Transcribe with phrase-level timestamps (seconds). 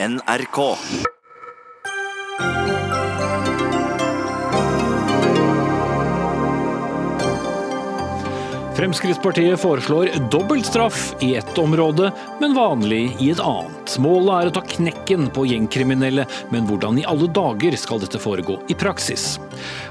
[0.00, 0.76] NRK.
[8.76, 13.96] Fremskrittspartiet foreslår dobbelt straff i ett område, men vanlig i et annet.
[13.98, 18.60] Målet er å ta knekken på gjengkriminelle, men hvordan i alle dager skal dette foregå
[18.70, 19.40] i praksis?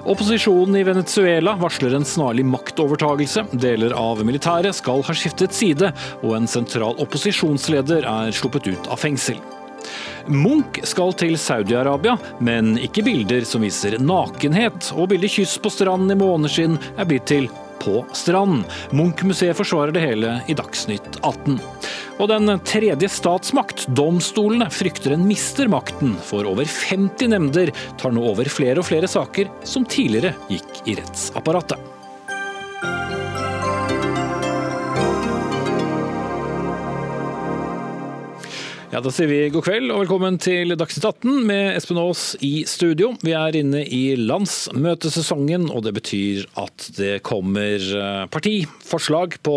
[0.07, 3.43] Opposisjonen i Venezuela varsler en snarlig maktovertagelse.
[3.59, 5.91] Deler av militæret skal ha skiftet side,
[6.23, 9.43] og en sentral opposisjonsleder er sluppet ut av fengsel.
[10.27, 14.91] Munch skal til Saudi-Arabia, men ikke bilder som viser nakenhet.
[14.97, 18.63] Og bildet kyss på stranden i måneskinn er blitt til på stranden.
[18.91, 21.59] Munch-museet forsvarer det hele i Dagsnytt 18.
[22.17, 28.25] Og den tredje statsmakt, domstolene, frykter en mister makten, for over 50 nemnder tar nå
[28.33, 31.96] over flere og flere saker som tidligere gikk i rettsapparatet.
[38.87, 42.61] Ja, Da sier vi god kveld og velkommen til Dagsnytt 18 med Espen Aas i
[42.63, 43.09] studio.
[43.19, 49.55] Vi er inne i landsmøtesesongen, og det betyr at det kommer eh, partiforslag på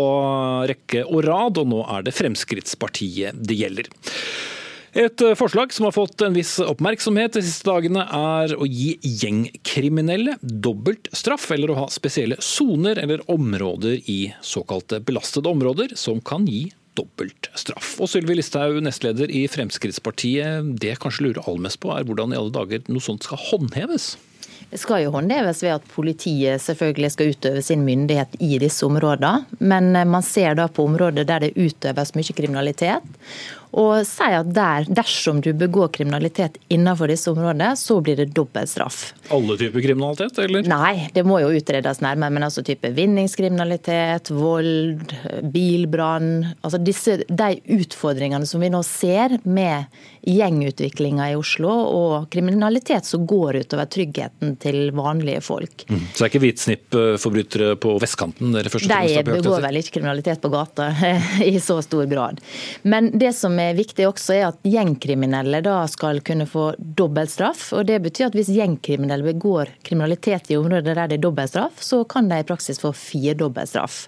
[0.73, 3.87] rekke og rad, og nå er det Fremskrittspartiet det gjelder.
[4.99, 8.97] Et eh, forslag som har fått en viss oppmerksomhet de siste dagene, er å gi
[9.23, 16.19] gjengkriminelle dobbelt straff, eller å ha spesielle soner eller områder i såkalte belastede områder som
[16.19, 16.65] kan gi
[17.01, 17.95] dobbelt straff.
[18.01, 22.35] Og Sylvi Listhaug, nestleder i Fremskrittspartiet, det jeg kanskje lurer aller mest på, er hvordan
[22.35, 24.13] i alle dager noe sånt skal håndheves?
[24.71, 29.43] Det skal jo håndheves ved at politiet selvfølgelig skal utøve sin myndighet i disse områdene.
[29.59, 33.03] Men man ser da på områder der det utøves mye kriminalitet,
[33.71, 38.69] og sier at der, dersom du begår kriminalitet innenfor disse områdene, så blir det dobbelt
[38.69, 39.13] straff.
[39.31, 40.67] Alle typer kriminalitet, eller?
[40.67, 42.33] Nei, det må jo utredes nærmere.
[42.35, 45.15] Men altså type vinningskriminalitet, vold,
[45.53, 46.33] bilbrann.
[46.61, 49.87] Altså disse, de utfordringene som vi nå ser med
[50.27, 55.87] gjengutviklinga i Oslo, og kriminalitet som går utover tryggheten til vanlige folk.
[55.87, 56.03] Mm.
[56.11, 59.79] Så det er ikke hvitsnippforbrytere på vestkanten dere først og fremst har De begår vel
[59.81, 60.91] ikke kriminalitet på gata
[61.51, 62.43] i så stor grad.
[62.83, 67.69] Men det som er viktig også, er at gjengkriminelle da skal kunne få dobbeltstraff.
[67.77, 72.03] Og det betyr at hvis gjengkriminelle begår kriminalitet i områder der det er dobbeltstraff, så
[72.09, 74.01] kan de i praksis få firedobbeltstraff.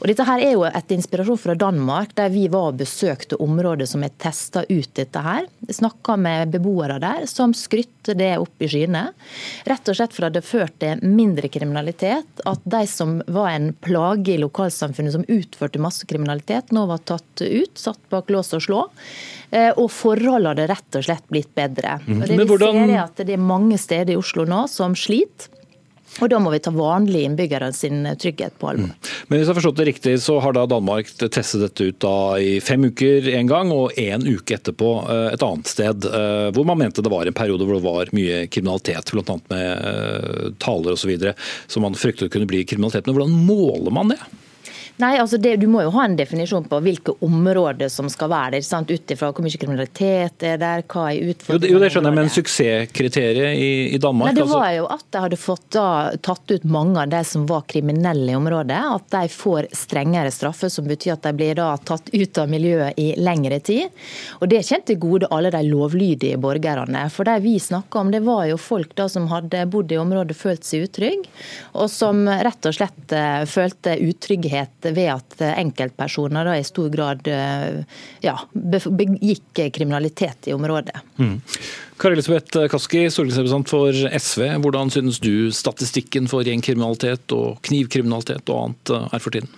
[0.00, 3.88] Og dette her er jo et inspirasjon fra Danmark, der vi var og besøkte områder
[3.88, 5.48] som er testa ut dette her.
[5.68, 9.08] Snakka med beboere der som skrytte det opp i skyene.
[9.68, 12.44] Rett og slett for at det førte mindre kriminalitet.
[12.48, 17.42] At de som var en plage i lokalsamfunnet, som utførte masse kriminalitet, nå var tatt
[17.44, 18.87] ut, satt bak lås og slå.
[19.50, 21.98] Eh, og forholdene hadde rett og slett blitt bedre.
[22.04, 22.22] Mhm.
[22.22, 22.82] Og det vi hvordan...
[22.82, 25.54] ser er at det er mange steder i Oslo nå som sliter.
[26.18, 28.88] Og Da må vi ta vanlige innbyggere sin trygghet på alvor.
[28.90, 29.10] Mm.
[29.28, 32.06] Men hvis jeg har forstått det riktig, så har da Danmark testet dette ut
[32.42, 36.08] i fem uker en gang, og en uke etterpå eh, et annet sted.
[36.08, 39.38] Eh, hvor man mente det var en periode hvor det var mye kriminalitet, bl.a.
[39.52, 41.14] med taler osv.
[41.68, 43.06] som man fryktet kunne bli kriminalitet.
[43.06, 44.20] Men hvordan måler man det?
[44.98, 48.58] Nei, altså det, Du må jo ha en definisjon på hvilke områder som skal være
[48.58, 48.86] der.
[48.88, 51.70] Ut ifra hvor mye kriminalitet er der, hva er utfordringene.
[51.70, 54.32] Jo, det skjønner jeg, men suksesskriteriet i, i Danmark?
[54.32, 55.86] Nei, det var jo at de hadde fått da,
[56.24, 58.80] tatt ut mange av de som var kriminelle i området.
[58.98, 62.98] At de får strengere straffer, som betyr at de blir da tatt ut av miljøet
[62.98, 63.94] i lengre tid.
[64.40, 67.04] Og Det kjente til gode alle de lovlydige borgerne.
[67.12, 70.36] For det vi snakka om, det var jo folk da som hadde bodd i området,
[70.38, 71.28] følt seg utrygge,
[71.78, 77.28] og som rett og slett eh, følte utrygghet ved at enkeltpersoner da i stor grad
[77.30, 77.82] eh,
[78.24, 80.96] ja, begikk kriminalitet i området.
[81.18, 81.38] Mm.
[81.98, 84.44] Kari Elisabeth Kaski, stortingsrepresentant for SV.
[84.62, 89.50] Hvordan synes du statistikken for gjengkriminalitet og knivkriminalitet og annet eh, er for tiden?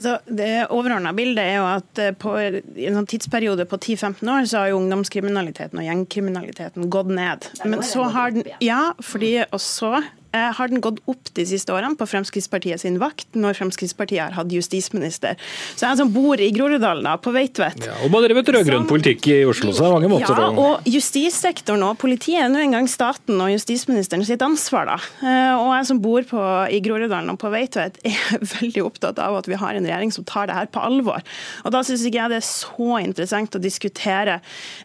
[0.00, 4.30] Så det overordna bildet er jo at eh, på, i en sånn tidsperiode på 10-15
[4.32, 7.50] år så har jo ungdomskriminaliteten og gjengkriminaliteten gått ned.
[7.66, 9.98] Men så har den, ja, fordi også
[10.32, 14.52] har den gått opp de siste årene på Fremskrittspartiet sin vakt, når Fremskrittspartiet har hatt
[14.54, 15.38] justisminister.
[15.74, 19.38] Så jeg som bor i Groruddalen, på Veitvet ja, Og man drevet rød-grønn politikk i
[19.48, 23.40] Oslo, så det er mange måter Ja, og justissektoren og politiet er nå engang staten
[23.40, 24.98] og justisministeren sitt ansvar, da.
[25.24, 29.40] Eh, og jeg som bor på, i Groruddalen og på Veitvet, er veldig opptatt av
[29.40, 31.24] at vi har en regjering som tar det her på alvor.
[31.64, 34.38] Og da syns ikke jeg det er så interessant å diskutere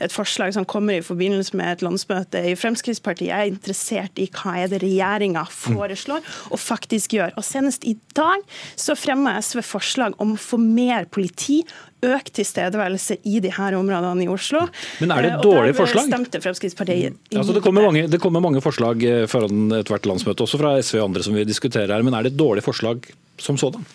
[0.03, 3.29] et forslag som kommer i forbindelse med et landsmøte i Fremskrittspartiet.
[3.29, 7.33] Jeg er interessert i hva er det regjeringa regjeringa foreslår og faktisk gjør.
[7.37, 8.43] Og Senest i dag
[8.75, 11.63] så fremma SV forslag om å få mer politi,
[12.05, 14.67] økt tilstedeværelse i de her områdene i Oslo.
[15.01, 16.09] Men er det et eh, dårlig forslag?
[16.11, 17.39] stemte Fremskrittspartiet mm.
[17.39, 20.99] altså, det, kommer mange, det kommer mange forslag eh, foran ethvert landsmøte, også fra SV
[20.99, 22.05] og andre som vi diskuterer her.
[22.05, 23.85] Men er det et dårlig forslag som sådan?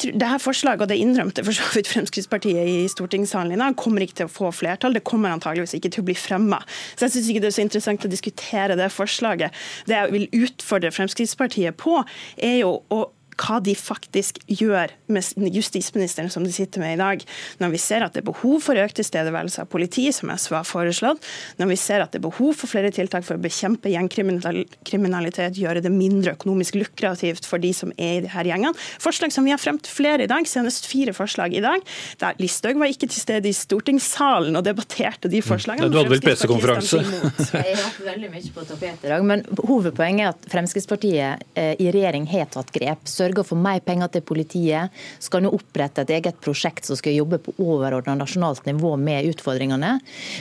[0.00, 4.04] Det her forslaget, og det innrømte for så vidt Fremskrittspartiet i stortingssalen i dag, kommer
[4.04, 4.96] ikke til å få flertall.
[4.96, 6.62] Det kommer antageligvis ikke til å bli fremma.
[6.96, 9.56] Så jeg syns ikke det er så interessant å diskutere det forslaget.
[9.88, 12.00] Det jeg vil utfordre Fremskrittspartiet på,
[12.36, 13.06] er jo å
[13.40, 17.24] hva de faktisk gjør med justisministeren som de sitter med i dag.
[17.62, 20.68] Når vi ser at det er behov for økt tilstedeværelse av politi, som SV har
[20.68, 21.24] foreslått,
[21.60, 25.84] når vi ser at det er behov for flere tiltak for å bekjempe gjengkriminalitet, gjøre
[25.84, 28.76] det mindre økonomisk lukrativt for de som er i de her gjengene.
[29.02, 31.84] Forslag som vi har fremt flere i dag, senest fire forslag i dag.
[32.20, 35.90] Der Listhaug var ikke til stede i stortingssalen og debatterte de forslagene.
[35.90, 37.02] Du hadde vel pressekonferanse?
[37.60, 41.72] Jeg har hatt veldig mye på tapetet i dag, men hovedpoenget er at Fremskrittspartiet eh,
[41.80, 43.06] i regjering har tatt grep.
[43.10, 44.90] Sørg sørger for mer penger til politiet,
[45.22, 49.98] skal nå opprette et eget prosjekt som skal jobbe på overordna nasjonalt nivå med utfordringene.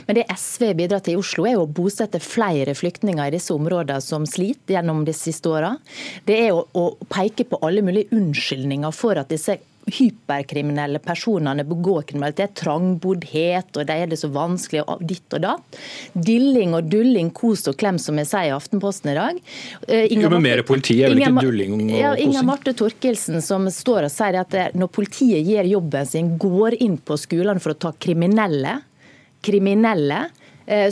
[0.08, 4.02] Men det SV bidrar til i Oslo, er å bosette flere flyktninger i disse områdene
[4.02, 5.76] som sliter gjennom de siste åra.
[6.26, 9.60] Det er å, å peke på alle mulige unnskyldninger for at disse
[9.94, 12.56] hyperkriminelle personene begår kriminalitet.
[12.60, 15.80] Trangboddhet, og de er det så vanskelig, og ditt og datt.
[16.14, 19.40] Dilling og dulling, kos og klem, som jeg sier i Aftenposten i dag.
[19.88, 22.26] Inger jo, men mer politi er vel ikke dulling og ja, kosing?
[22.28, 27.00] Inger Marte Torkelsen som står og sier at når politiet gjør jobben sin, går inn
[27.02, 28.80] på skolene for å ta kriminelle,
[29.46, 30.39] kriminelle Eh,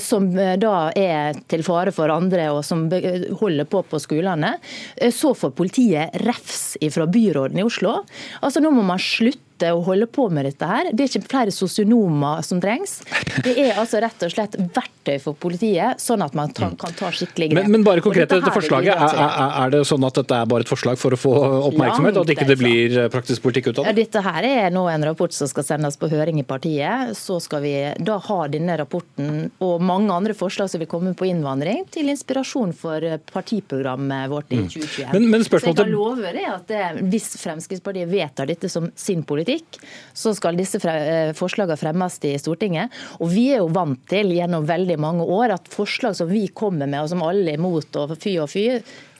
[0.01, 4.56] som eh, da er til fare for andre og som holder på på skolene,
[4.95, 8.00] eh, så får politiet refs fra byråden i Oslo.
[8.41, 10.92] Altså Nå må man slutte slutte å holde på med dette her.
[10.94, 13.01] Det er ikke flere sosionomer som trengs.
[13.44, 17.50] Det er altså rett og slett verktøy for politiet, sånn at man kan ta skikkelig
[17.51, 17.63] grep.
[17.63, 19.18] Men, men bare konkret dette, dette forslaget, er,
[19.63, 21.33] er, det sånn at dette er bare et forslag for å få
[21.71, 23.94] oppmerksomhet, og at ikke det blir eh, praktisk politikk ut av det?
[23.94, 27.15] Ja, dette her er nå en rapport som skal sendes på høring i partiet.
[27.18, 31.30] Så skal vi da ha denne rapporten og mange andre forslag som vil komme på
[31.30, 35.13] innvandring, til inspirasjon for partiprogrammet vårt i 2021.
[35.15, 35.81] Men, Men, spørsmålet...
[35.81, 39.80] så jeg kan love det at det, hvis Fremskrittspartiet vedtar dette som sin politikk, politikk,
[40.14, 42.92] så skal disse eh, forslagene fremmes i Stortinget.
[43.22, 46.88] Og vi er jo vant til gjennom veldig mange år at forslag som vi kommer
[46.88, 48.68] med, og som alle er imot, og fy og fy,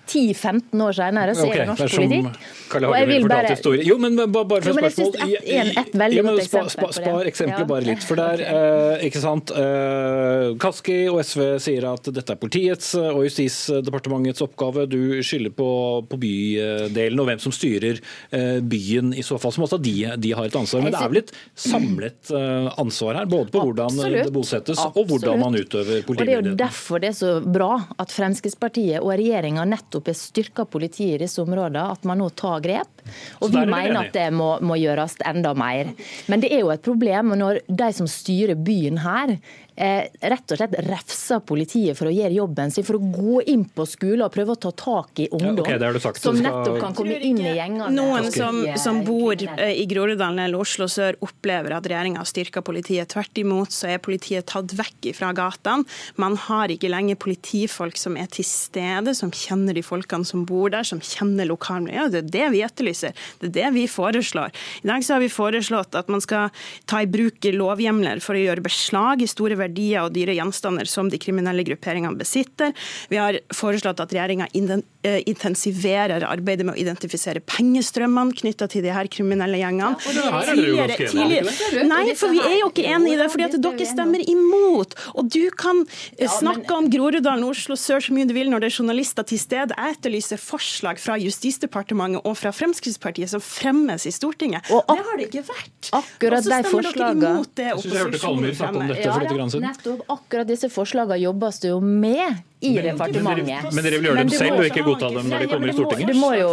[0.08, 2.48] 10-15 år senere så okay, er det norsk politikk.
[2.78, 3.52] Og jeg vil bare...
[3.54, 3.84] historie.
[3.88, 5.16] Jo, men bare for jo, spørsmål.
[5.28, 7.68] Et, en, et veldig godt eksempel spa, spa, Spar eksempelet ja.
[7.70, 8.06] bare litt.
[8.08, 13.24] For der, eh, ikke sant, eh, Kaski og SV sier at dette er politiets og
[13.28, 14.88] Justisdepartementets oppgave.
[14.92, 15.70] Du skylder på,
[16.10, 18.02] på, bydelen og hvem som styrer
[18.36, 19.56] eh, byen i så fall.
[19.56, 20.86] Som også de, de har et ansvar.
[20.86, 21.34] Men det er vel et
[21.68, 24.28] samlet eh, ansvar her, både på hvordan Absolutt.
[24.28, 24.98] det bosettes Absolutt.
[24.98, 26.28] og hvordan man utøver politimyndigheten.
[26.28, 27.72] Det er jo derfor det er så bra
[28.02, 32.30] at Fremskrittspartiet og regjeringa nettopp nettopp har styrka politiet i disse områdene, at man nå
[32.30, 33.02] tar grep.
[33.42, 35.94] Og vi mener at det må, må gjøres enda mer.
[36.28, 39.38] Men det er jo et problem når de som styrer byen her,
[39.78, 43.86] rett og slett refser politiet for å gjøre jobben sin, for å gå inn på
[43.86, 47.20] skolen og prøve å ta tak i ungdom ja, okay, sagt, som nettopp kan komme
[47.22, 47.92] inn i gjengene.
[47.94, 52.64] Noen som, som bor eh, i Groruddalen eller Oslo sør opplever at regjeringa har styrka
[52.66, 53.12] politiet.
[53.14, 55.86] Tvert imot så er politiet tatt vekk fra gatene.
[56.18, 60.74] Man har ikke lenger politifolk som er til stede, som kjenner de folkene som bor
[60.74, 62.16] der, som kjenner lokalmiljøet.
[62.16, 63.26] Det er det vi etterlyser.
[63.44, 64.58] Det er det vi foreslår.
[64.82, 66.50] I dag så har vi foreslått at man skal
[66.90, 70.90] ta i bruk lovhjemler for å gjøre beslag i store verdier verdier og dyre gjenstander
[70.90, 72.74] som de kriminelle grupperingene besitter.
[73.12, 78.94] Vi har foreslått at regjeringa eh, intensiverer arbeidet med å identifisere pengestrømmene knytta til de
[78.96, 79.96] her kriminelle gjengene.
[80.18, 83.88] Ja, tidligere, tidligere, nei, for vi er jo ikke enig i det, fordi at dere
[83.88, 84.96] stemmer imot.
[85.16, 85.84] Og du kan
[86.18, 89.42] eh, snakke om Groruddalen Oslo sør så mye du vil når det er journalister til
[89.42, 89.76] stede.
[89.78, 94.68] Jeg etterlyser forslag fra Justisdepartementet og fra Fremskrittspartiet som fremmes i Stortinget.
[94.74, 95.92] Og det har det ikke vært.
[95.98, 97.34] Akkurat de forslagene.
[97.58, 99.68] Jeg så jeg dere Kalmyr snakke om dette for.
[99.68, 100.06] Nettopp.
[100.18, 103.70] Akkurat disse forslagene jobbes det jo med i men, departementet.
[103.76, 106.18] Men dere vil gjøre dem selv og ikke godta dem når de kommer i Stortinget?
[106.18, 106.48] Må jo,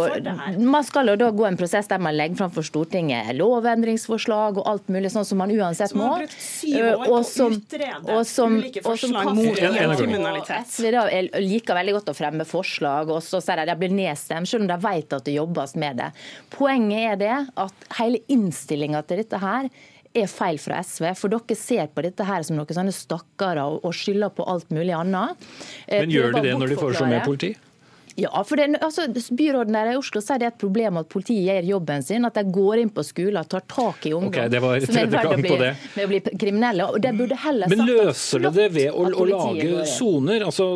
[0.69, 4.69] man skal jo da gå en prosess der man legger fram for Stortinget lovendringsforslag og
[4.69, 6.11] alt mulig, sånn som man uansett må.
[7.09, 7.57] Og som,
[8.03, 9.17] og som, og som
[10.61, 11.07] SV da
[11.41, 14.69] liker veldig godt å fremme forslag, og så sier de de blir nedstemt, selv om
[14.69, 16.11] de vet at det jobbes med det.
[16.53, 17.35] Poenget er det
[17.65, 19.73] at hele innstillinga til dette her
[20.15, 21.09] er feil fra SV.
[21.19, 24.95] For dere ser på dette her som noen sånne stakkarer og skylder på alt mulig
[24.95, 25.47] annet.
[25.87, 27.53] Eh, Men gjør de det når de foreslår mer politi?
[28.15, 31.49] Ja, for det, altså, Byråden der i Oslo sier det er et problem at politiet
[31.49, 32.23] gjør jobben sin.
[32.27, 34.99] At de går inn på skoler og tar tak i ungdom okay, det var som
[35.01, 36.87] er verdt å bli, med å bli kriminelle.
[36.87, 40.45] og det burde heller Men løser det det ved å, å lage soner?
[40.47, 40.69] Altså,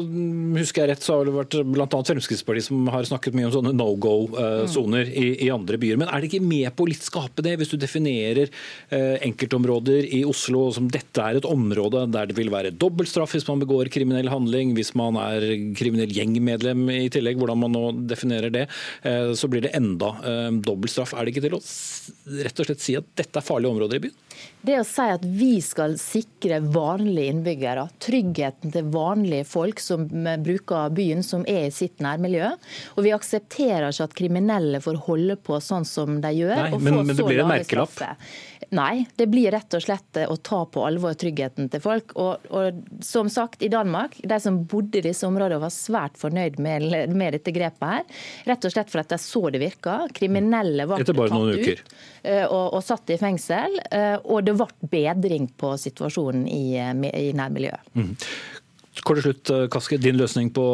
[0.58, 1.88] husker jeg rett, så har det vært bl.a.
[2.10, 5.15] Fremskrittspartiet som har snakket mye om sånne no go-soner mm.
[5.24, 6.01] i, i, andre byer.
[6.01, 10.10] Men er det ikke med på å litt skape det, hvis du definerer eh, enkeltområder
[10.19, 13.91] i Oslo som dette er et område der det vil være dobbeltstraff hvis man begår
[13.93, 15.48] kriminell handling, hvis man er
[15.79, 17.28] kriminell gjengmedlem i tillegg?
[17.29, 18.65] Tillegg, hvordan man nå definerer det,
[19.38, 20.13] så blir det enda
[20.65, 21.13] dobbeltstraff.
[21.13, 21.63] Er det ikke til å
[22.45, 24.17] rett og slett si at dette er farlige områder i byen?
[24.62, 30.04] Det å si at vi skal sikre vanlige innbyggere, tryggheten til vanlige folk som
[30.44, 32.51] bruker byen, som er i sitt nærmiljø.
[32.98, 36.66] Og vi aksepterer ikke at kriminelle får holde på sånn som de gjør.
[36.66, 37.96] Nei, men, men det blir en merkelapp?
[37.96, 38.58] Straffe.
[38.75, 42.13] Nei, det blir rett og slett å ta på alvor tryggheten til folk.
[42.22, 46.60] Og, og som sagt, i Danmark, de som bodde i disse områdene var svært fornøyd
[46.62, 48.20] med, med dette grepet her.
[48.51, 49.96] Rett og slett for at de så det virka.
[50.13, 53.80] Kriminelle ble tatt ut eh, og, og, satt i fengsel.
[53.89, 57.94] Eh, og det ble bedring på situasjonen i, i nærmiljøet.
[57.96, 58.13] Mm.
[59.06, 60.00] Kort til slutt, Kaske.
[60.01, 60.65] Din løsning på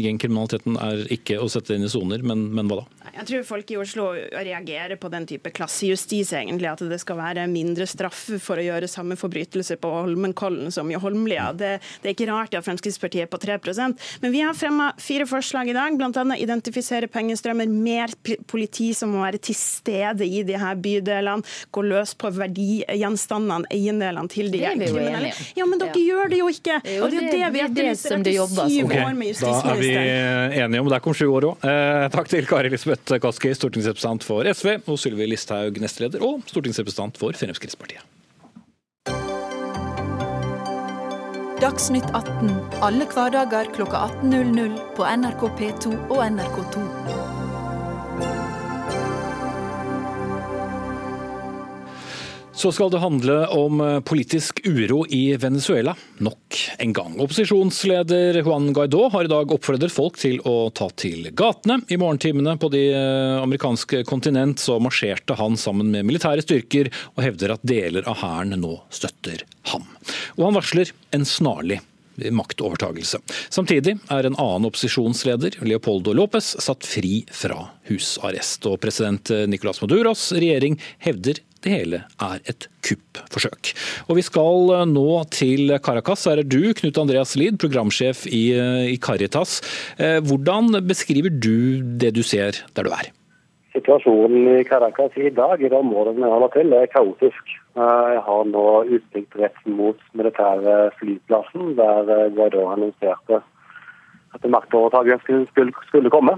[0.00, 3.00] gjengkriminaliteten er ikke å sette inn i soner, men, men hva da?
[3.10, 6.68] Jeg tror folk i Oslo reagerer på den type klassejustis, egentlig.
[6.70, 10.98] At det skal være mindre straff for å gjøre samme forbrytelse på Holmenkollen som i
[11.00, 11.50] Holmlia.
[11.52, 15.26] Det, det, er ikke rart at Fremskrittspartiet er på 3% Men vi har fremma fire
[15.28, 16.24] forslag i dag, bl.a.
[16.38, 18.14] identifisere pengestrømmer, mer
[18.50, 24.30] politi som må være til stede i de her bydelene, gå løs på verdigjenstandene, eiendelene
[24.30, 25.34] til de kriminelle.
[25.58, 26.06] Ja, men dere ja.
[26.12, 26.80] gjør det jo ikke!
[27.00, 29.92] Og det er det vi det som det år med Okay, Da er vi
[30.62, 31.00] enige om det.
[31.02, 31.66] kom sju år òg.
[31.66, 36.42] Eh, takk til Kari Lisbeth Rødt Kaski, stortingsrepresentant for SV, og Sylvi Listhaug, nestleder og
[36.50, 38.02] stortingsrepresentant for Fremskrittspartiet.
[41.60, 47.39] Dagsnytt 18 alle hverdager kl 18.00 på NRK P2 og NRK2.
[52.52, 57.14] Så skal det handle om eh, politisk uro i Venezuela nok en gang.
[57.22, 61.80] Opposisjonsleder Juan Guaidó har i dag oppfordret folk til å ta til gatene.
[61.88, 67.22] I morgentimene på de eh, amerikanske kontinent så marsjerte han sammen med militære styrker, og
[67.24, 69.86] hevder at deler av hæren nå støtter ham.
[70.36, 71.80] Og han varsler en snarlig
[72.34, 73.20] maktovertagelse.
[73.52, 78.66] Samtidig er en annen opposisjonsleder, Leopoldo López, satt fri fra husarrest.
[78.70, 83.72] Og president Nicolas Maduros regjering hevder det hele er et kuppforsøk.
[84.08, 86.26] Og Vi skal nå til Caracas.
[86.28, 89.60] Her er du, Knut Andreas Lid, programsjef i, Caritas.
[89.98, 93.10] Eh, hvordan beskriver du det du ser der du er?
[93.74, 97.59] Situasjonen i Caracas i dag, i de området vi holder til, er kaotisk.
[97.76, 98.64] Jeg har nå
[98.96, 103.42] utsikt rett mot militære flyplassen, der Guaidó annonserte
[104.34, 106.34] at maktovertakelsen skulle, skulle komme.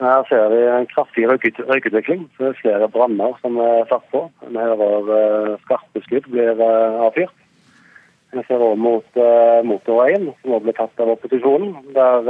[0.00, 2.24] Her ser vi en kraftig røykutvikling.
[2.40, 4.22] Er flere branner som er satt på.
[4.46, 7.36] Vi hører uh, skarpe skudd blir avfyrt.
[8.32, 9.20] Vi ser òg mot
[9.66, 11.72] motorveien, som også ble tatt av opposisjonen.
[11.96, 12.28] Der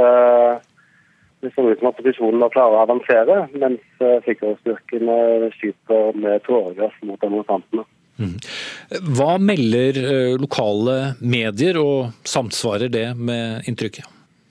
[1.41, 3.85] det ser ut som opposisjonen nå klarer å avansere, mens
[4.27, 7.85] sikkerhetsstyrkene skyter med tåregass mot demonstrantene.
[8.19, 10.01] Hva melder
[10.41, 14.09] lokale medier, og samsvarer det med inntrykket?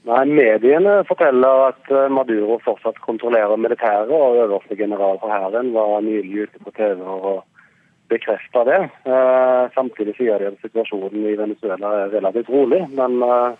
[0.09, 5.99] Nei, Mediene forteller at eh, Maduro fortsatt kontrollerer militæret, og øverste general for hæren var
[6.01, 7.43] nylig ute på TV og
[8.09, 8.79] bekrefta det.
[9.05, 12.81] Eh, samtidig sier de at situasjonen i Venezuela er relativt rolig.
[12.97, 13.59] Men eh,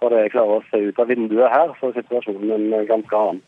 [0.00, 3.20] fra det jeg klarer å se ut av vinduet her, så er situasjonen en ganske
[3.20, 3.44] annen.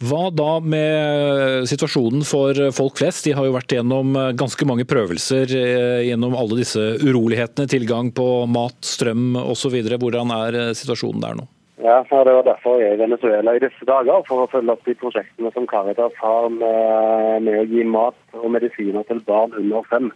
[0.00, 3.26] Hva da med situasjonen for folk flest?
[3.26, 7.68] De har jo vært gjennom ganske mange prøvelser eh, gjennom alle disse urolighetene.
[7.68, 9.76] Tilgang på mat, strøm osv.
[9.92, 11.44] Hvordan er eh, situasjonen der nå?
[11.84, 14.88] Ja, Det var derfor jeg er i Venezuela i disse dager, for å følge opp
[14.88, 19.84] de prosjektene som Caritas har med, med å gi mat og medisiner til barn under
[19.92, 20.08] fem.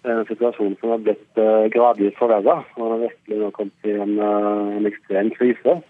[0.00, 1.40] Det er en situasjon som har blitt
[1.76, 2.62] gradvis forverra.
[2.80, 4.16] Og har virkelig kommet i en,
[4.80, 5.82] en ekstrem krise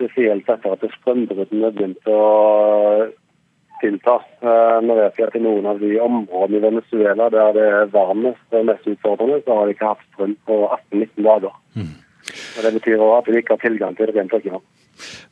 [0.00, 3.10] spesielt etter at strømbruddene begynte å
[3.80, 4.18] tilta.
[4.40, 7.94] Eh, nå vet vi at i noen av de områdene i Venezuela der det er
[7.94, 11.56] varmest og mest utfordrende, så har de ikke hatt strøm på 18-19 dager.
[11.76, 11.96] Mm.
[12.30, 14.68] Og Det betyr også at de ikke har tilgang til det rent drikkevann.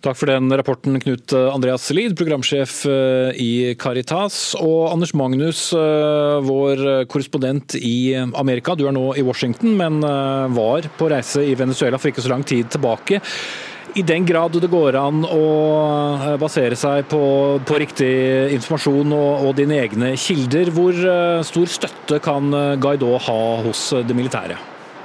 [0.00, 4.56] Takk for den rapporten, Knut Andreas Lid, programsjef eh, i Caritas.
[4.56, 8.75] Og Anders Magnus, eh, vår korrespondent i Amerika.
[8.78, 10.00] Du er nå i Washington, men
[10.56, 13.20] var på reise i Venezuela for ikke så lang tid tilbake.
[13.95, 15.45] I den grad det går an å
[16.18, 17.21] eh, basere seg på,
[17.64, 18.11] på riktig
[18.57, 23.88] informasjon og, og, dine egne kilder, hvor eh, stor støtte kan eh, Guaidó ha hos
[24.04, 24.59] det militære?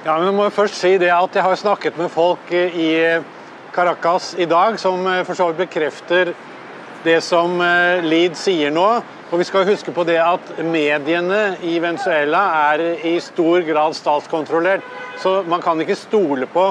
[0.03, 2.89] Ja, men jeg må først si det at Jeg har snakket med folk i
[3.73, 6.33] Caracas i dag som for så vidt bekrefter
[7.05, 7.55] det som
[8.03, 8.87] Lid sier nå.
[9.31, 14.83] Og vi skal huske på det at Mediene i Venezuela er i stor grad statskontrollert.
[15.23, 16.67] Så man kan ikke stole på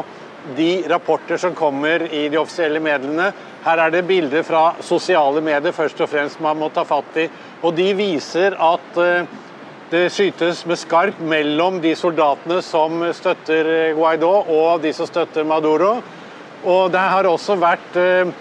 [0.57, 3.31] de rapporter som kommer i de offisielle mediene.
[3.63, 7.29] Her er det bilder fra sosiale medier først og fremst man må ta fatt i.
[7.63, 9.29] Og de viser at eh,
[9.93, 15.99] det skytes med skarp mellom de soldatene som støtter Guaidó og de som støtter Maduro.
[16.63, 18.33] Og det har også vært eh,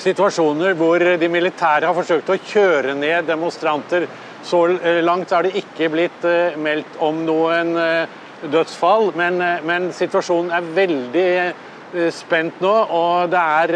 [0.00, 4.06] situasjoner hvor de militære har forsøkt å kjøre ned demonstranter.
[4.46, 9.90] Så eh, langt er det ikke blitt eh, meldt om noen eh, dødsfall, men, men
[9.96, 11.32] situasjonen er veldig
[12.14, 12.72] spent nå.
[12.96, 13.74] Og det er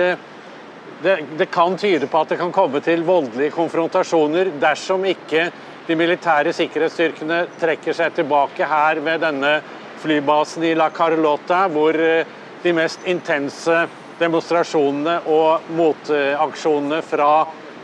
[1.05, 5.49] det, det, kan tyde på at det kan komme til voldelige konfrontasjoner dersom ikke
[5.85, 9.59] de militære sikkerhetsstyrkene trekker seg tilbake her ved denne
[10.01, 11.99] flybasen i La Carlota, hvor
[12.65, 13.83] de mest intense
[14.21, 17.31] demonstrasjonene og motaksjonene fra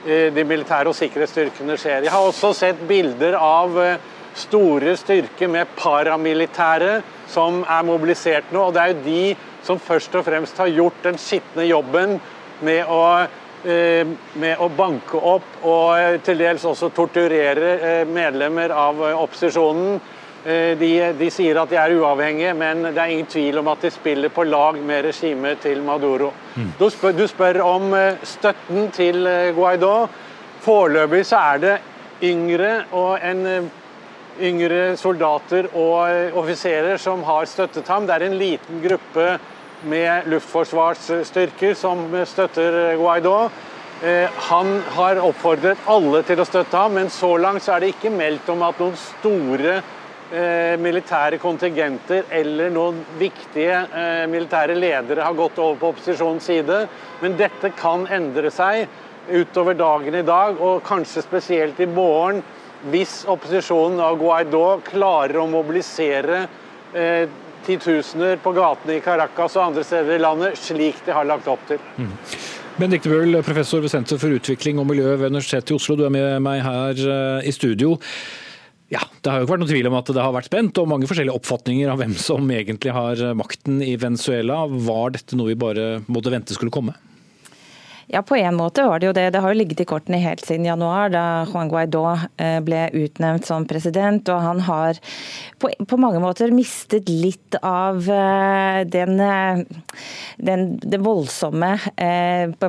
[0.07, 2.07] eh, de militære og sikkerhetsstyrkene skjer.
[2.07, 8.69] Jeg har også sett bilder av eh, store styrker med paramilitære som er mobilisert nå.
[8.69, 12.21] og Det er jo de som først og fremst har gjort den skitne jobben
[12.61, 13.27] med å,
[13.65, 20.01] eh, med å banke opp og til dels også torturere medlemmer av opposisjonen.
[20.45, 23.83] Eh, de, de, sier at de er uavhengige, men det er ingen tvil om at
[23.85, 26.31] de spiller på lag med regimet til Maduro.
[26.55, 26.71] Mm.
[26.79, 30.09] Du, spør, du, spør, om eh, støtten til eh, Guaidó.
[30.65, 31.75] Foreløpig så er det
[32.25, 33.69] yngre og en
[34.41, 38.07] yngre soldater og offiserer som har støttet ham.
[38.07, 39.27] Det er en liten gruppe
[39.91, 43.51] med luftforsvarsstyrker som støtter Guaidó.
[44.51, 48.13] Han har oppfordret alle til å støtte ham, men så langt så er det ikke
[48.13, 49.81] meldt om at noen store
[50.31, 56.77] Eh, militære kontingenter eller noen viktige eh, militære ledere har gått over på opposisjonens side.
[57.19, 58.85] Men dette kan endre seg
[59.27, 62.45] utover dagen i dag, og kanskje spesielt i morgen,
[62.89, 66.47] hvis opposisjonen av Guaidó klarer å mobilisere
[66.97, 67.29] eh,
[67.67, 71.63] titusener på gatene i Caracas og andre steder i landet, slik de har lagt opp
[71.69, 71.81] til.
[72.01, 72.13] Mm.
[72.81, 76.15] Benedicte Bøhl, professor ved Senter for utvikling og miljø ved Universitetet i Oslo, du er
[76.15, 77.03] med meg her
[77.45, 77.99] i studio.
[78.91, 80.89] Ja, Det har jo ikke vært noen tvil om at det har vært spent, og
[80.91, 84.65] mange forskjellige oppfatninger av hvem som egentlig har makten i Venezuela.
[84.67, 86.97] Var dette noe vi bare måtte vente skulle komme?
[88.13, 89.29] Ja, på en måte var det jo det.
[89.31, 92.03] Det har jo ligget i kortene helt siden januar, da Juan Guaidó
[92.43, 94.27] eh, ble utnevnt som president.
[94.35, 94.99] Og han har
[95.63, 99.63] på, på mange måter mistet litt av eh, den, eh,
[100.43, 101.71] den, den voldsomme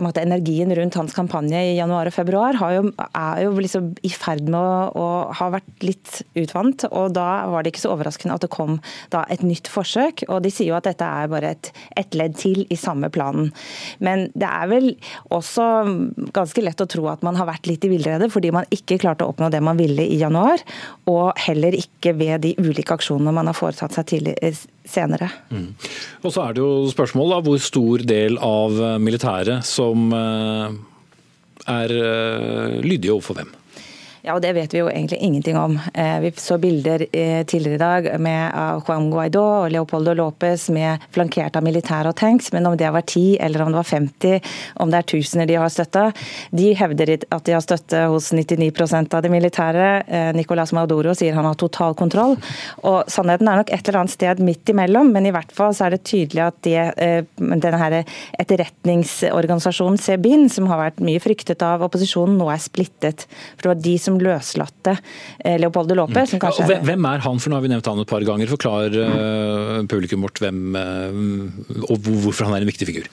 [0.01, 2.61] måte energien rundt hans kampanje i januar og februar.
[2.75, 5.09] Jo, er jo liksom i ferd med å, å,
[5.41, 6.85] ha vært litt utvant.
[6.91, 8.77] Og da var det ikke så overraskende at det kom
[9.09, 10.27] da et nytt forsøk.
[10.29, 13.49] Og de sier jo at dette er bare et, et ledd til i samme planen.
[14.05, 14.91] Men det er vel
[15.31, 15.65] også
[16.35, 19.25] ganske lett å tro at man har vært litt i villrede fordi man ikke klarte
[19.25, 20.61] å oppnå det man ville i januar,
[21.09, 25.29] og heller ikke ved de ulike aksjonene man har foretatt seg tidligere eh, senere.
[25.53, 25.71] Mm.
[26.25, 30.79] Og så er det jo spørsmålet hvor stor del av militæret som eh,
[31.69, 33.51] er eh, lydige overfor hvem?
[34.21, 35.79] Ja, og Det vet vi jo egentlig ingenting om.
[35.93, 38.53] Eh, vi så bilder eh, tidligere i dag med
[38.85, 43.01] Juan Guaidó og Leopoldo Lopez med flankert av militær og tanks, men om det var
[43.01, 44.51] 10 eller om det var 50,
[44.85, 46.03] om det er tusener de har støtta
[46.53, 49.89] De hevder at de har støtte hos 99% av de militære.
[50.05, 52.37] Eh, Nicolas Maduro sier han har total kontroll.
[52.85, 55.87] Og Sannheten er nok et eller annet sted midt imellom, men i hvert fall så
[55.87, 57.97] er det tydelig at det, denne her
[58.37, 63.25] etterretningsorganisasjonen Sebin, som har vært mye fryktet av opposisjonen, nå er splittet.
[63.55, 64.95] For det var de som som løslatte
[65.39, 66.35] eh, Leopoldo Lopez.
[66.35, 66.43] Mm.
[66.43, 68.51] Ja, hvem er han, for nå har vi nevnt han et par ganger.
[68.51, 69.87] Forklar mm.
[69.91, 73.09] publikum vårt hvem uh, og hvorfor han er en viktig figur.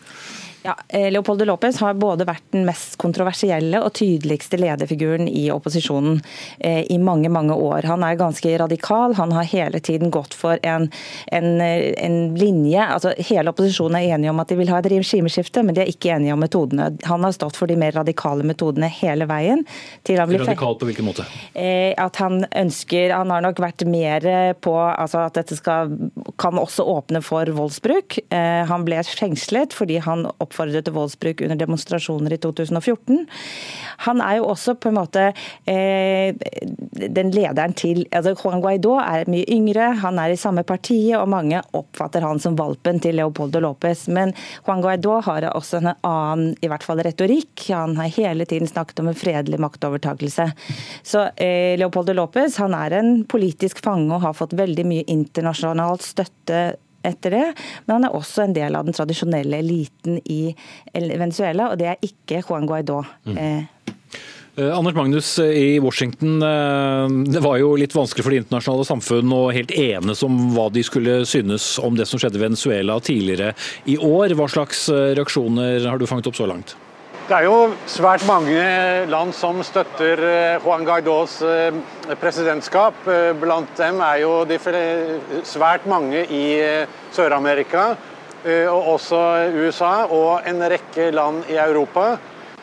[0.62, 6.18] Ja, eh, Leopoldo López har både vært den mest kontroversielle og tydeligste lederfiguren i opposisjonen
[6.58, 7.86] eh, i mange mange år.
[7.86, 9.14] Han er ganske radikal.
[9.14, 10.88] Han har hele tiden gått for en,
[11.26, 15.62] en, en linje altså Hele opposisjonen er enige om at de vil ha et regimeskifte,
[15.62, 16.90] men de er ikke enige om metodene.
[17.06, 19.64] Han har stått for de mer radikale metodene hele veien.
[20.08, 21.26] Radikal på hvilken måte?
[21.54, 24.26] Eh, at han ønsker Han har nok vært mer
[24.58, 25.92] på altså at dette skal,
[26.40, 28.18] kan også åpne for voldsbruk.
[28.30, 33.26] Han ble fengslet fordi han oppfattet oppfordret til voldsbruk under demonstrasjoner i 2014.
[34.08, 35.28] Han er jo også på en måte
[35.68, 36.34] eh,
[37.18, 41.30] den lederen til altså Juan Guaidó er mye yngre, han er i samme partiet, og
[41.30, 44.06] mange oppfatter han som valpen til Leopoldo Lopez.
[44.12, 44.34] Men
[44.66, 47.68] Juan Guaidó har også en annen i hvert fall retorikk.
[47.74, 50.50] Han har hele tiden snakket om en fredelig maktovertakelse.
[51.06, 56.06] Så eh, Leopoldo Lopez han er en politisk fange og har fått veldig mye internasjonalt
[56.06, 56.62] støtte
[57.08, 57.44] etter det,
[57.86, 60.54] men han er også en del av den tradisjonelle eliten i
[60.94, 63.02] Venezuela, og det er ikke Juan Guaidó.
[63.28, 63.38] Mm.
[63.38, 63.92] Eh.
[64.58, 66.40] eh Anders Magnus eh, i Washington,
[67.28, 70.84] det var jo litt vanskelig for det internasjonale samfunn å helt enes om hva de
[70.86, 73.54] skulle synes om det som skjedde i Venezuela tidligere
[73.86, 74.36] i år.
[74.38, 76.76] Hva slags reaksjoner har du fanget opp så langt?
[77.28, 78.60] Det er jo svært mange
[79.12, 80.22] land som støtter
[80.64, 81.34] Juan Guaidós
[82.22, 83.02] presidentskap.
[83.36, 84.56] Blant dem er jo de
[85.44, 86.46] svært mange i
[87.12, 87.94] Sør-Amerika.
[88.70, 89.18] og også
[89.50, 92.16] USA og en rekke land i Europa.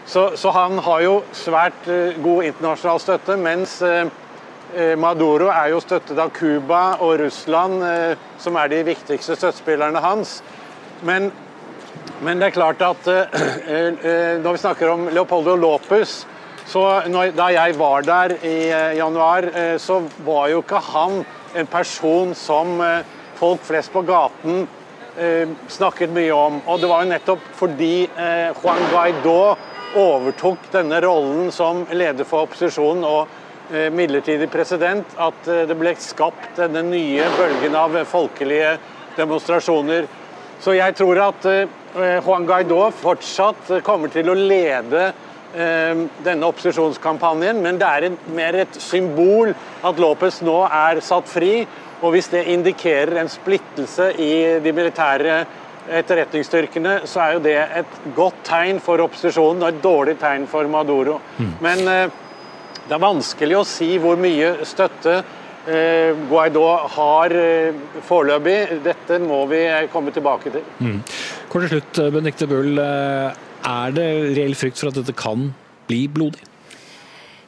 [0.05, 1.87] Så, så han har jo svært
[2.23, 3.81] god internasjonal støtte, mens
[4.97, 7.83] Maduro er jo støttet av Cuba og Russland,
[8.39, 10.37] som er de viktigste støttespillerne hans.
[11.03, 11.27] Men,
[12.21, 13.11] men det er klart at
[14.39, 16.23] når vi snakker om Leopoldo Lopez
[16.65, 22.33] så når, Da jeg var der i januar, så var jo ikke han en person
[22.35, 22.81] som
[23.39, 24.65] folk flest på gaten
[25.17, 26.59] eh, snakket mye om.
[26.65, 29.39] Og det var jo nettopp fordi eh, Juan Guaidó
[29.95, 33.27] overtok denne rollen som leder for opposisjonen og
[33.71, 38.75] eh, midlertidig president, at eh, det ble skapt denne nye bølgen av folkelige
[39.15, 40.09] demonstrasjoner.
[40.63, 45.07] Så jeg tror at eh, Juan Guaidó fortsatt kommer til å lede
[45.55, 49.53] eh, denne opposisjonskampanjen, men det er mer et symbol
[49.85, 51.63] at Lopez nå er satt fri.
[52.03, 55.37] Og hvis det indikerer en splittelse i de militære
[55.85, 60.67] etterretningsstyrkene, så er jo det et godt tegn for opposisjonen og et dårlig tegn for
[60.71, 61.19] Maduro.
[61.37, 61.51] Mm.
[61.63, 62.21] Men eh,
[62.85, 66.65] det er vanskelig å si hvor mye støtte eh, Guaidó
[66.97, 67.77] har eh,
[68.07, 68.57] foreløpig.
[68.85, 69.61] Dette må vi
[69.93, 70.65] komme tilbake til.
[70.79, 70.99] Mm.
[71.51, 72.81] Kort til slutt, Benedicte Bull.
[72.81, 75.51] Er det reell frykt for at dette kan
[75.89, 76.43] bli blodig?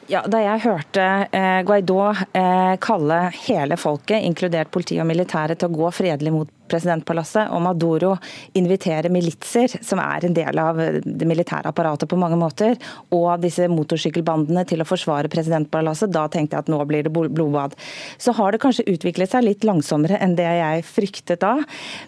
[0.08, 1.02] Ja, Da jeg hørte
[1.36, 6.52] eh, Guaidó eh, kalle hele folket, inkludert politi og militære, til å gå fredelig mot
[6.68, 8.14] presidentpalasset, og Maduro
[8.56, 12.76] invitere militser, som er en del av det militære apparatet på mange måter,
[13.14, 17.76] og disse motorsykkelbandene til å forsvare presidentpalasset, da tenkte jeg at nå blir det blodbad.
[18.20, 21.54] Så har det kanskje utviklet seg litt langsommere enn det jeg fryktet da,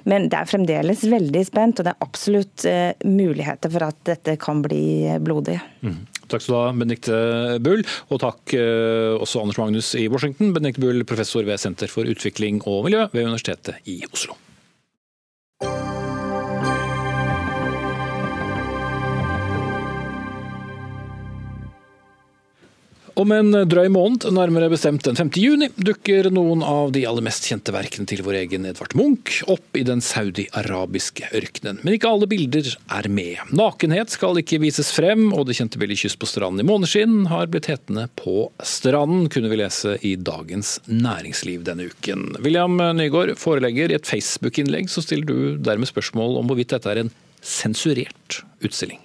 [0.09, 4.37] men det er fremdeles veldig spent, og det er absolutt eh, muligheter for at dette
[4.41, 5.61] kan bli blodig.
[5.85, 6.01] Mm.
[6.31, 7.17] Takk skal du ha, Benedicte
[7.65, 7.83] Bull.
[8.11, 10.55] Og takk eh, også Anders Magnus i Washington.
[10.57, 14.39] Benedicte Bull, professor ved Senter for utvikling og miljø ved Universitetet i Oslo.
[23.21, 25.29] Om en drøy måned, nærmere bestemt den 5.
[25.37, 29.77] juni, dukker noen av de aller mest kjente verkene til vår egen Edvard Munch opp
[29.77, 31.83] i den saudi-arabiske ørkenen.
[31.83, 33.43] Men ikke alle bilder er med.
[33.53, 37.53] Nakenhet skal ikke vises frem, og det kjente bildet 'Kyss på stranden i måneskinn' har
[37.53, 42.41] blitt hetende på stranden, kunne vi lese i Dagens Næringsliv denne uken.
[42.41, 47.05] William Nygaard, forelegger, i et Facebook-innlegg så stiller du dermed spørsmål om hvorvidt dette er
[47.05, 49.03] en sensurert utstilling.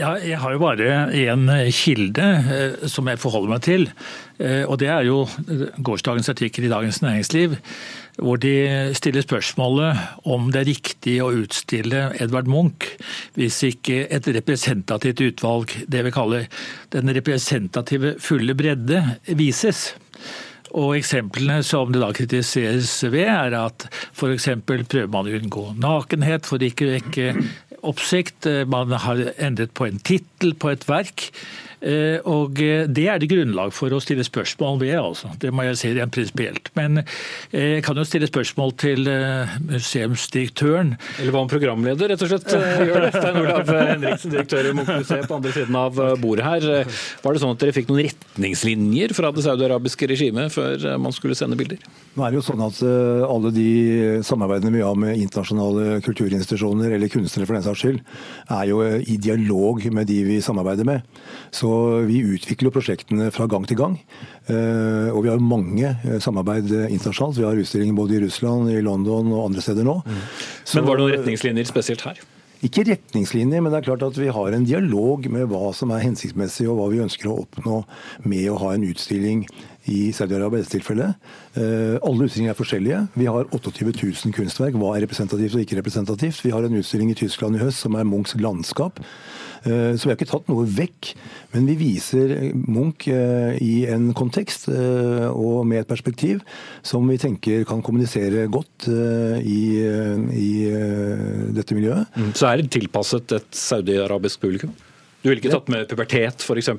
[0.00, 1.42] Ja, jeg har jo bare én
[1.76, 3.82] kilde eh, som jeg forholder meg til.
[4.40, 5.26] Eh, og Det er jo
[5.76, 7.58] gårsdagens artikkel i Dagens Næringsliv,
[8.16, 12.88] hvor de stiller spørsmålet om det er riktig å utstille Edvard Munch
[13.36, 16.48] hvis ikke et representativt utvalg, det vi kaller
[16.96, 19.02] den representative fulle bredde,
[19.36, 19.90] vises.
[20.70, 24.48] Og Eksemplene som det da kritiseres ved, er at f.eks.
[24.66, 27.32] prøver man å unngå nakenhet for ikke å vekke
[27.90, 28.46] oppsikt.
[28.46, 31.30] Eh, man har endret på en tittel på et verk.
[31.80, 34.96] Eh, og eh, Det er det grunnlag for å stille spørsmål ved.
[35.00, 35.30] altså.
[35.40, 36.68] Det må jeg si rent prinsipielt.
[36.76, 37.02] Men
[37.54, 39.08] jeg kan jo stille spørsmål til
[39.70, 40.94] museumsdirektøren.
[41.18, 43.12] Eller hva om programleder rett og slett gjør det?
[43.14, 46.68] Stein Olav Henriksen, direktør i Munch-museet på andre siden av bordet her.
[47.24, 51.38] Var det sånn at dere fikk noen retningslinjer fra det saudiarabiske regimet før man skulle
[51.38, 51.80] sende bilder?
[52.16, 52.80] Nå er det jo sånn at
[53.30, 53.68] Alle de
[54.26, 58.00] samarbeidene vi har med internasjonale kulturinstitusjoner eller kunstnere for den saks skyld,
[58.50, 61.06] er jo i dialog med de vi samarbeider med.
[61.54, 61.69] Så
[62.08, 63.96] vi utvikler prosjektene fra gang til gang.
[64.50, 67.38] Eh, og vi har mange eh, samarbeid internasjonalt.
[67.38, 70.00] Vi har utstillinger både i Russland, i London og andre steder nå.
[70.04, 70.20] Mm.
[70.74, 72.20] Men Var det noen retningslinjer spesielt her?
[72.60, 76.02] Ikke retningslinjer, men det er klart at vi har en dialog med hva som er
[76.04, 77.78] hensiktsmessig og hva vi ønsker å oppnå
[78.28, 79.46] med å ha en utstilling
[79.88, 81.30] i Saudi-Arabia i dette tilfellet.
[81.56, 83.00] Eh, alle utstillinger er forskjellige.
[83.16, 84.76] Vi har 28 000 kunstverk.
[84.76, 86.42] Hva er representativt og ikke representativt?
[86.44, 89.00] Vi har en utstilling i Tyskland i høst som er Munchs landskap.
[89.64, 91.12] Eh, så vi har ikke tatt noe vekk,
[91.54, 96.40] men vi viser Munch eh, i en kontekst og med et perspektiv
[96.86, 100.50] som vi tenker kan kommunisere godt i, i
[101.56, 102.08] dette miljøet.
[102.16, 102.32] Mm.
[102.36, 104.72] Så er det tilpasset et saudi-arabisk publikum?
[105.20, 106.70] Du ville ikke tatt med pubertet, f.eks.,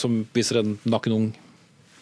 [0.00, 1.26] som viser en naken ung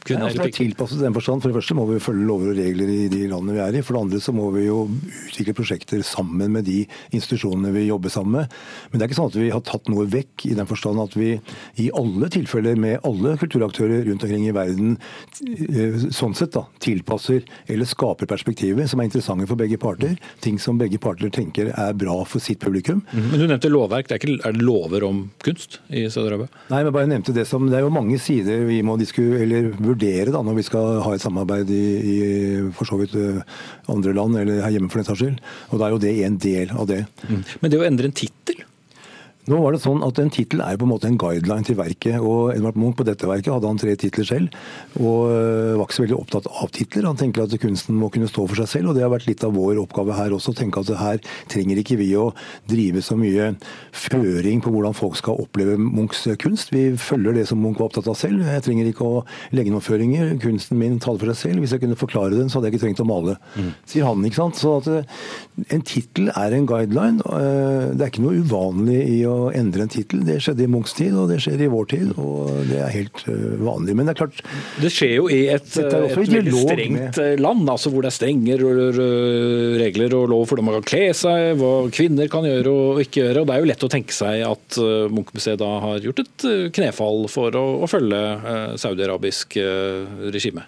[0.04, 1.40] kunne ja, tilpasset den forstand.
[1.42, 3.82] For det første må vi følge lover og regler i de landene vi er i.
[3.84, 6.82] For det andre så må vi jo utvikle prosjekter sammen med de
[7.16, 8.58] institusjonene vi jobber sammen med.
[8.90, 11.16] Men det er ikke sånn at vi har tatt noe vekk i den forstand at
[11.16, 11.30] vi
[11.80, 14.98] i alle tilfeller med alle kulturaktører rundt omkring i verden
[15.40, 20.18] eh, sånn sett da, tilpasser eller skaper perspektiver som er interessante for begge parter.
[20.44, 23.00] Ting som begge parter tenker er bra for sitt publikum.
[23.14, 24.10] Mm, men du nevnte lovverk.
[24.10, 26.52] Det er, ikke, er det lover om kunst i Saudi-Arabia?
[26.68, 29.72] Nei, men bare nevnte det som Det er jo mange sider vi må diskutere, eller
[29.72, 32.18] vurdere da, når vi skal ha et samarbeid i, i
[32.76, 33.16] for så vidt
[33.90, 35.40] andre land, eller her hjemme for den saks skyld.
[35.70, 37.04] Og da er jo det en del av det.
[37.28, 37.42] Mm.
[37.60, 38.64] Men det å endre en tittel?
[39.50, 42.16] Nå var det sånn at En tittel er på en måte en guideline til verket.
[42.20, 44.54] og Edvard Munch på dette verket hadde han tre titler selv,
[44.96, 47.08] og øh, var ikke så veldig opptatt av titler.
[47.08, 49.44] Han tenker at kunsten må kunne stå for seg selv, og det har vært litt
[49.44, 50.54] av vår oppgave her også.
[50.54, 52.30] å tenke at Her trenger ikke vi å
[52.70, 53.50] drive så mye
[53.92, 56.72] føring på hvordan folk skal oppleve Munchs kunst.
[56.72, 58.46] Vi følger det som Munch var opptatt av selv.
[58.48, 60.32] Jeg trenger ikke å legge noen føringer.
[60.40, 61.64] Kunsten min taler for seg selv.
[61.64, 63.70] Hvis jeg kunne forklare den, så hadde jeg ikke trengt å male, mm.
[63.92, 64.24] sier han.
[64.24, 64.60] ikke sant?
[64.60, 65.04] Så at øh,
[65.74, 67.20] En tittel er en guideline.
[67.28, 70.22] Øh, det er ikke noe uvanlig i å å endre en tittel.
[70.26, 72.12] Det skjedde i Munchs tid, og det skjer i vår tid.
[72.20, 73.96] og Det er helt uh, vanlig.
[73.96, 74.42] Men det er klart
[74.82, 77.20] Det skjer jo i et, et veldig strengt med...
[77.24, 78.58] Eh, land, altså hvor det er strenge
[79.80, 83.22] regler og lov for hvordan man kan kle seg, hva kvinner kan gjøre og ikke
[83.22, 83.42] gjøre.
[83.42, 84.78] og Det er jo lett å tenke seg at
[85.14, 88.22] Munch-museet da har gjort et knefall for å, å følge
[88.80, 89.58] saudi-arabisk
[90.34, 90.66] regime.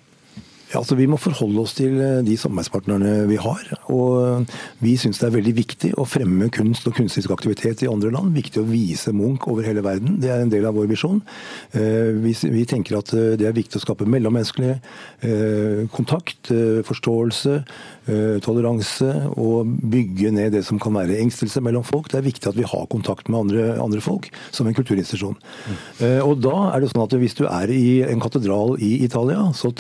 [0.77, 3.63] Ja, altså Vi må forholde oss til eh, de samarbeidspartnerne vi har.
[3.89, 4.45] og
[4.85, 8.35] Vi syns det er veldig viktig å fremme kunst og kunstnerisk aktivitet i andre land.
[8.37, 10.19] Viktig å vise Munch over hele verden.
[10.21, 11.23] Det er en del av vår visjon.
[11.73, 14.75] Eh, vi tenker at eh, det er viktig å skape mellommenneskelig
[15.95, 16.51] kontakt,
[16.87, 17.55] forståelse,
[18.45, 22.11] toleranse og bygge ned det som kan være engstelse mellom folk.
[22.13, 25.37] Det er viktig at vi har kontakt med andre, andre folk som en kulturinstitusjon.
[25.37, 25.77] Mm.
[26.27, 29.73] Og da er det sånn at Hvis du er i en katedral i Italia, så,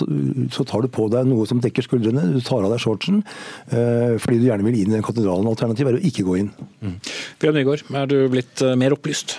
[0.52, 3.22] så tar du på deg noe som dekker skuldrene, du tar av deg shortsen
[3.70, 5.48] eh, fordi du gjerne vil inn i den katedralen.
[5.50, 6.50] Alternativet er å ikke gå inn.
[6.80, 6.96] Mm.
[7.42, 9.38] Bjørn Nygaard, er du blitt eh, mer opplyst?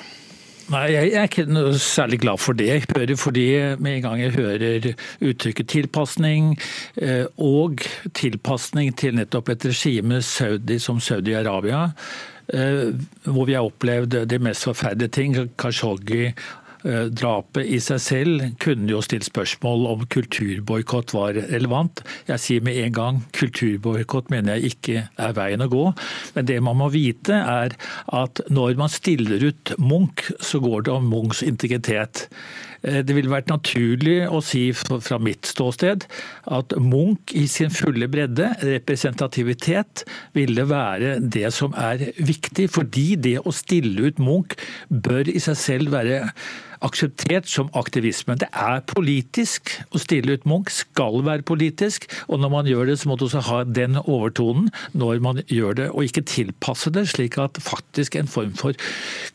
[0.68, 2.68] Nei, jeg er ikke noe særlig glad for det.
[2.68, 3.46] Jeg hører fordi
[3.80, 4.88] med en gang jeg hører
[5.24, 6.58] uttrykket tilpasning,
[7.00, 7.86] eh, og
[8.20, 11.88] tilpasning til nettopp et regime Saudi som Saudi-Arabia,
[13.28, 15.34] hvor vi har opplevd de mest forferdelige ting.
[15.60, 16.67] Khashoggi Eh,
[17.12, 22.04] drapet i seg selv kunne jo stilt spørsmål om kulturboikott var relevant.
[22.30, 25.84] Jeg sier med en gang kulturboikott mener jeg ikke er veien å gå.
[26.38, 27.76] Men det man må vite er
[28.15, 32.28] at når man stiller ut Munch, så går det om Munchs integritet.
[32.84, 36.06] Eh, det ville vært naturlig å si fra mitt ståsted
[36.58, 40.06] at Munch i sin fulle bredde, representativitet,
[40.38, 42.69] ville være det som er viktig.
[42.73, 44.58] Fordi det å stille ut Munch
[44.89, 46.23] bør i seg selv være
[46.86, 48.38] akseptert som aktivisme.
[48.40, 52.10] Det er politisk å stille ut Munch, skal være politisk.
[52.28, 55.80] Og når man gjør det, så må du også ha den overtonen når man gjør
[55.82, 58.78] det, og ikke tilpasse det slik at faktisk en form for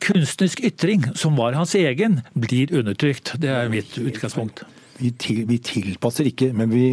[0.03, 3.35] kunstnerisk ytring, som var hans egen, blir undertrykt.
[3.41, 4.65] Det er mitt utgangspunkt.
[4.99, 6.85] Vi, til, vi, tilpasser ikke, men vi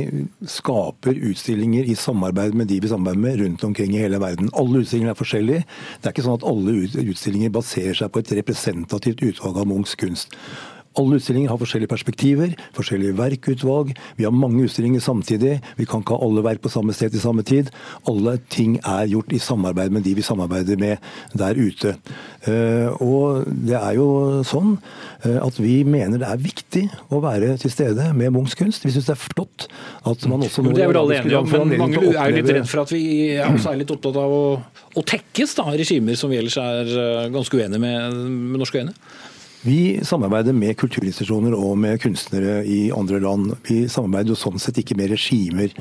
[0.49, 4.49] skaper utstillinger i samarbeid med de vi samarbeider med rundt omkring i hele verden.
[4.57, 5.67] Alle utstillinger er forskjellige.
[6.01, 9.99] Det er ikke sånn at alle utstillinger baserer seg på et representativt utvalg av Munchs
[10.01, 10.33] kunst.
[10.99, 13.93] Alle utstillinger har forskjellige perspektiver, forskjellige verkutvalg.
[14.19, 15.61] Vi har mange utstillinger samtidig.
[15.79, 17.71] Vi kan ikke ha alle verk på samme sted til samme tid.
[18.11, 20.99] Alle ting er gjort i samarbeid med de vi samarbeider med
[21.39, 21.95] der ute.
[22.43, 24.09] Eh, og det er jo
[24.47, 24.75] sånn
[25.23, 28.83] eh, at vi mener det er viktig å være til stede med Munchs kunst.
[28.83, 29.69] Vi syns det er flott
[30.11, 32.55] at man også nå Det er vel alle enige om, men mange er jo litt
[32.59, 33.05] redd for at vi
[33.47, 34.45] også er litt opptatt av å,
[34.99, 38.97] å tekkes da, regimer som vi ellers er eh, ganske uenige med, med norske øyne?
[39.61, 43.51] Vi samarbeider med kulturinstitusjoner og med kunstnere i andre land.
[43.69, 45.75] Vi samarbeider jo sånn sett ikke med regimer.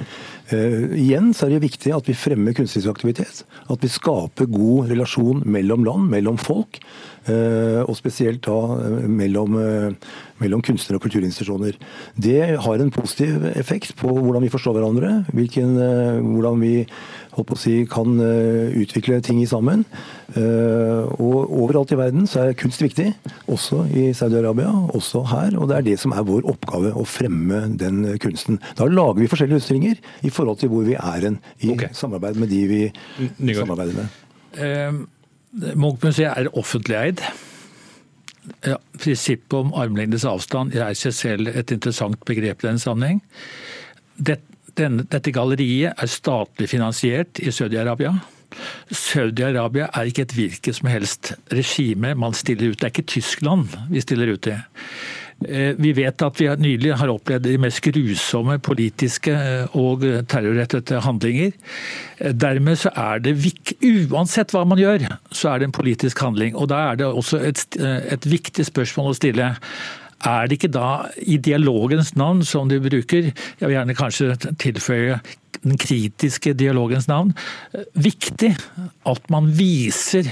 [0.52, 3.46] Uh, igjen så er det viktig at vi fremmer kunstnerisk aktivitet.
[3.72, 6.82] At vi skaper god relasjon mellom land, mellom folk.
[7.30, 9.56] Uh, og spesielt da uh, mellom,
[10.44, 11.80] mellom, kunstnere og kulturinstitusjoner.
[12.20, 15.14] Det har en positiv effekt på hvordan vi forstår hverandre.
[15.32, 15.78] Hvilken,
[16.34, 16.74] hvordan vi
[17.40, 19.86] holdt på å si, kan eh, utvikle ting sammen.
[20.38, 23.08] Eh, og overalt i verden så er kunst viktig,
[23.50, 25.58] også i Saudi-Arabia, også her.
[25.58, 28.60] Og det er det som er vår oppgave, å fremme den kunsten.
[28.80, 31.94] Da lager vi forskjellige utstillinger i forhold til hvor vi er hen i okay.
[31.98, 32.82] samarbeid med de vi
[33.20, 33.64] Nygaard.
[33.64, 34.20] samarbeider med.
[34.60, 35.00] Eh,
[35.76, 37.24] Munch-museet er offentlig eid.
[38.66, 43.20] Ja, prinsippet om armlengdes avstand er seg selv et interessant begrep i denne sammenheng.
[44.18, 44.46] Dette
[44.80, 48.16] denne, dette galleriet er statlig finansiert i Saudi-Arabia.
[48.90, 52.80] Saudi-Arabia er ikke et hvilket som helst regime man stiller ut.
[52.80, 54.58] Det er ikke Tyskland vi stiller ut til.
[55.48, 61.00] Eh, vi vet at vi nylig har opplevd de mest grusomme politiske eh, og terrorrettede
[61.06, 61.54] handlinger.
[62.20, 63.38] Eh, dermed så er det,
[64.12, 66.58] uansett hva man gjør, så er det en politisk handling.
[66.60, 69.54] Og da er det også et, et viktig spørsmål å stille.
[70.28, 70.90] Er det ikke da
[71.22, 75.20] i dialogens navn, som de bruker, jeg vil gjerne kanskje tilføye
[75.64, 77.34] den kritiske dialogens navn,
[77.96, 78.54] viktig
[79.08, 80.32] at man viser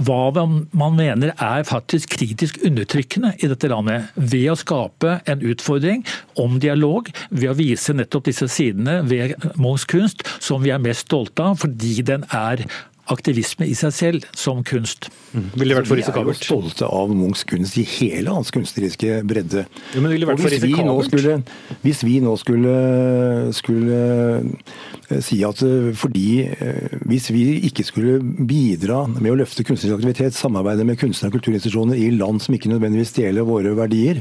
[0.00, 6.04] hva man mener er faktisk kritisk undertrykkende i dette landet, ved å skape en utfordring
[6.40, 11.08] om dialog, ved å vise nettopp disse sidene ved Munchs kunst som vi er mest
[11.08, 12.64] stolte av, fordi den er
[13.12, 15.10] aktivisme i seg selv som kunst.
[15.32, 15.48] Mm.
[15.60, 16.40] Ville vært for risikabelt?
[16.40, 19.66] Vi er jo stolte av Munchs kunst i hele hans kunstneriske bredde.
[19.94, 21.10] Jo, men ville vært for risikabelt?
[21.10, 21.36] Skulle,
[21.84, 22.74] hvis vi nå skulle,
[23.56, 24.00] skulle
[25.10, 29.98] Eh, si at eh, fordi eh, hvis vi ikke skulle bidra med å løfte kunstnerisk
[29.98, 34.20] aktivitet, samarbeide med kunstnere og kulturinstitusjoner i land som ikke nødvendigvis deler våre verdier,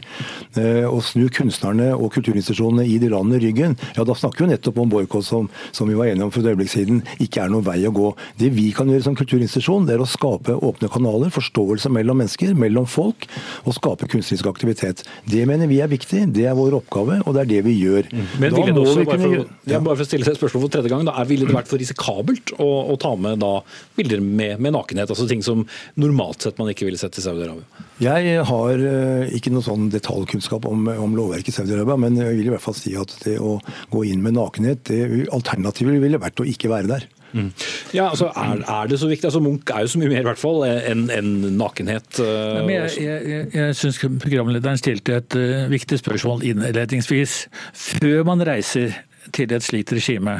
[0.89, 4.91] og snu kunstnerne og kulturinstitusjonene i de landene ryggen, ja da snakker vi nettopp om
[4.91, 7.77] boikott som, som, vi var enige om for et øyeblikk siden, ikke er noen vei
[7.87, 8.09] å gå.
[8.39, 12.55] Det vi kan gjøre som kulturinstitusjon, det er å skape åpne kanaler, forståelse mellom mennesker,
[12.57, 13.27] mellom folk,
[13.65, 15.03] og skape kunstnerisk aktivitet.
[15.29, 18.09] Det mener vi er viktig, det er vår oppgave, og det er det vi gjør.
[18.41, 19.29] Men da må vi kunne...
[19.29, 21.57] For, ja, bare for å stille seg et spørsmål for tredje gang, da, ville det
[21.57, 23.53] vært for risikabelt å, å ta med da,
[23.99, 25.11] bilder med, med, nakenhet?
[25.11, 25.65] altså Ting som
[25.99, 27.85] normalt sett man ikke ville sett i Saudi-Arabia?
[27.99, 32.49] Jeg har uh, ikke noe sånn detaljkunnskap om, om lovverket i Saudi-Arabia, men jeg vil
[32.49, 33.57] i hvert fall si at det å
[33.91, 37.07] gå inn med nakenhet, det, alternativet ville vært å ikke være der.
[37.33, 37.51] Mm.
[37.93, 39.27] Ja, altså er, er, det så viktig?
[39.29, 42.07] Altså Munch er jo så mye mer i hvert fall enn en nakenhet.
[42.17, 47.41] Uh, jeg jeg, jeg, jeg syns programlederen stilte et uh, viktig spørsmål innledningsvis.
[47.73, 48.97] Før man reiser
[49.35, 50.39] til et slikt regime,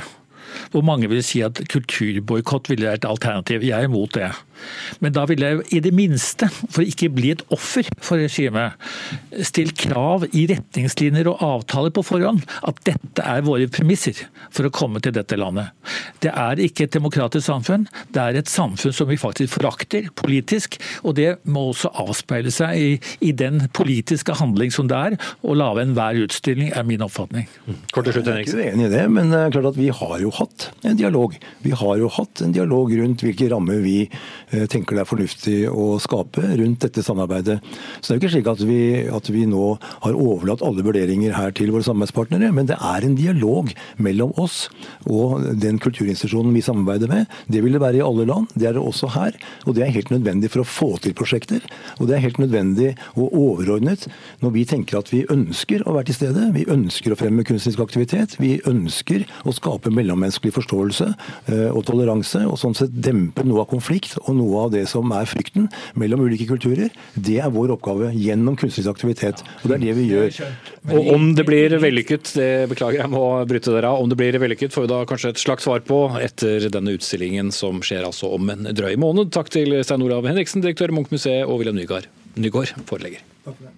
[0.73, 3.65] hvor mange vil si at kulturboikott ville være et alternativ.
[3.65, 4.31] Jeg er imot det.
[5.03, 8.77] Men da ville jeg i det minste, for ikke bli et offer for regimet,
[9.45, 14.73] stilt krav i retningslinjer og avtaler på forhånd at dette er våre premisser for å
[14.73, 15.71] komme til dette landet.
[16.23, 20.79] Det er ikke et demokratisk samfunn, det er et samfunn som vi faktisk forakter politisk.
[21.03, 22.89] Og det må også avspeile seg i,
[23.29, 27.47] i den politiske handling som det er å lage enhver utstilling, er min oppfatning.
[27.93, 28.59] Kort til slutt, Henriksen.
[28.59, 30.69] Jeg er ikke uenig i det, men det er klart at vi har jo hatt
[30.87, 31.35] en dialog.
[31.65, 33.99] Vi har jo hatt en dialog rundt hvilke rammer vi
[34.48, 37.59] Eh, tenker det er fornuftig å skape rundt dette samarbeidet.
[37.99, 38.81] Så det er jo ikke slik at vi,
[39.19, 39.65] at vi nå
[40.05, 44.67] har overlatt alle vurderinger her til våre samarbeidspartnere, men det er en dialog mellom oss
[45.09, 47.29] og den kulturinstitusjonen vi samarbeider med.
[47.51, 49.37] Det vil det være i alle land, det er det også her.
[49.65, 51.63] Og det er helt nødvendig for å få til prosjekter.
[51.99, 54.07] Og det er helt nødvendig og overordnet
[54.43, 56.49] når vi tenker at vi ønsker å være til stede.
[56.55, 58.37] Vi ønsker å fremme kunstnerisk aktivitet.
[58.41, 63.71] Vi ønsker å skape mellommenneskelig forståelse eh, og toleranse, og sånn sett dempe noe av
[63.71, 65.67] konflikt og noe av det som er frykten
[65.99, 66.89] mellom ulike kulturer.
[67.15, 69.43] Det er vår oppgave gjennom kunstnerisk aktivitet.
[69.61, 70.41] Og det er det vi gjør.
[70.95, 74.39] Og om det blir vellykket, det beklager jeg må bryte dere av, om det blir
[74.41, 78.31] vellykket får vi da kanskje et slags svar på etter denne utstillingen som skjer altså
[78.37, 79.33] om en drøy måned.
[79.35, 83.21] Takk til Stein Olav Henriksen, direktør i Munch-museet, og William Nygaard, Nygaard forelegger.
[83.45, 83.75] Takk for det.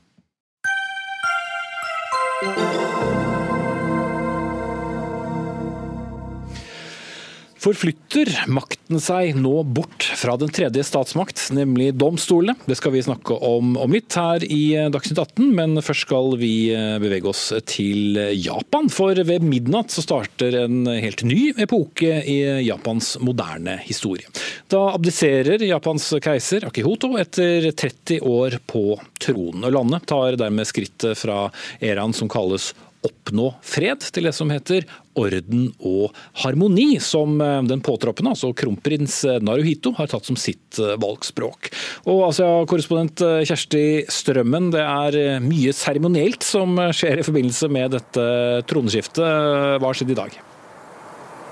[7.62, 12.56] Forflytter makten seg nå bort fra den tredje statsmakt, nemlig domstolene?
[12.65, 16.71] Det skal vi snakke om om litt her i Dagsnytt 18, men først skal vi
[16.74, 18.89] eh, bevege oss til Japan.
[18.89, 24.26] For ved midnatt så starter en helt ny epoke i Japans moderne historie.
[24.74, 29.67] Da abdiserer Japans keiser Akihoto etter 30 år på tronen.
[29.69, 31.43] Og landet tar dermed skrittet fra
[31.78, 32.71] eraen som kalles
[33.05, 34.85] oppnå fred, til det som heter
[35.17, 40.95] orden og harmoni, som eh, den påtroppende, altså kronprins Naruhito, har tatt som sitt eh,
[41.01, 41.71] valgspråk.
[42.11, 48.29] Og Asia-korrespondent eh, Kjersti Strømmen, det er mye seremonielt som skjer i forbindelse med dette
[48.69, 49.25] troneskiftet.
[49.25, 50.41] Hva har skjedd i dag?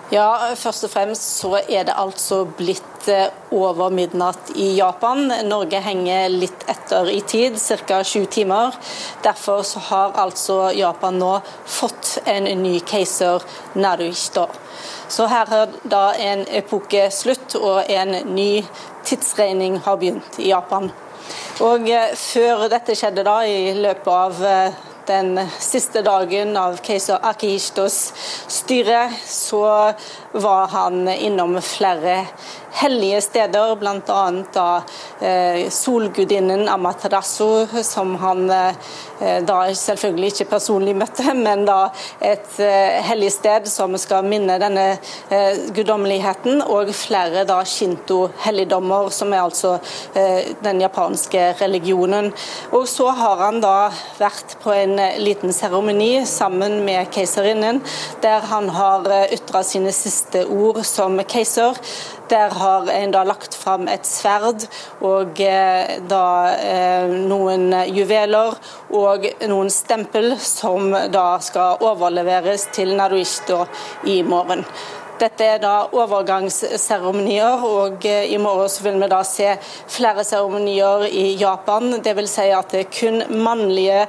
[0.10, 5.28] Ja, Først og fremst så er det altså blitt eh, over midnatt i Japan.
[5.46, 8.00] Norge henger litt etter i tid, ca.
[8.02, 8.74] sju timer.
[9.22, 11.36] Derfor så har altså Japan nå
[11.70, 13.46] fått en ny keiser,
[13.78, 14.48] Naruhito.
[15.14, 18.66] Så her har da en epoke slutt, og en ny
[19.06, 20.90] tidsregning har begynt i Japan.
[21.62, 27.18] Og eh, Før dette skjedde da, i løpet av eh, den siste dagen av keiser
[27.26, 27.98] Akihistos
[28.48, 29.64] styre, så
[30.32, 32.22] var han innom flere
[32.72, 34.82] hellige steder, bl.a.
[35.22, 41.90] eh, solgudinnen Amaterasu, som han eh, da selvfølgelig ikke personlig møtte, men da
[42.22, 44.86] et eh, hellig sted som skal minne denne
[45.30, 49.78] eh, guddommeligheten, og flere da shinto-helligdommer, som er altså
[50.64, 52.30] den japanske religionen.
[52.76, 57.82] Og så har han da vært på en liten seremoni sammen med keiserinnen,
[58.24, 61.78] der han har ytra sine siste ord som keiser.
[62.30, 64.68] Der har en da lagt fram et sverd
[65.02, 68.58] og eh, da eh, noen juveler
[68.94, 73.64] og noen stempel som da skal overleveres til Naruishito
[74.06, 74.66] i morgen.
[75.20, 79.50] Dette er da overgangsseremonier, og i morgen så vil vi da se
[79.92, 81.92] flere seremonier i Japan.
[82.00, 84.06] Vil si at det er kun mannlige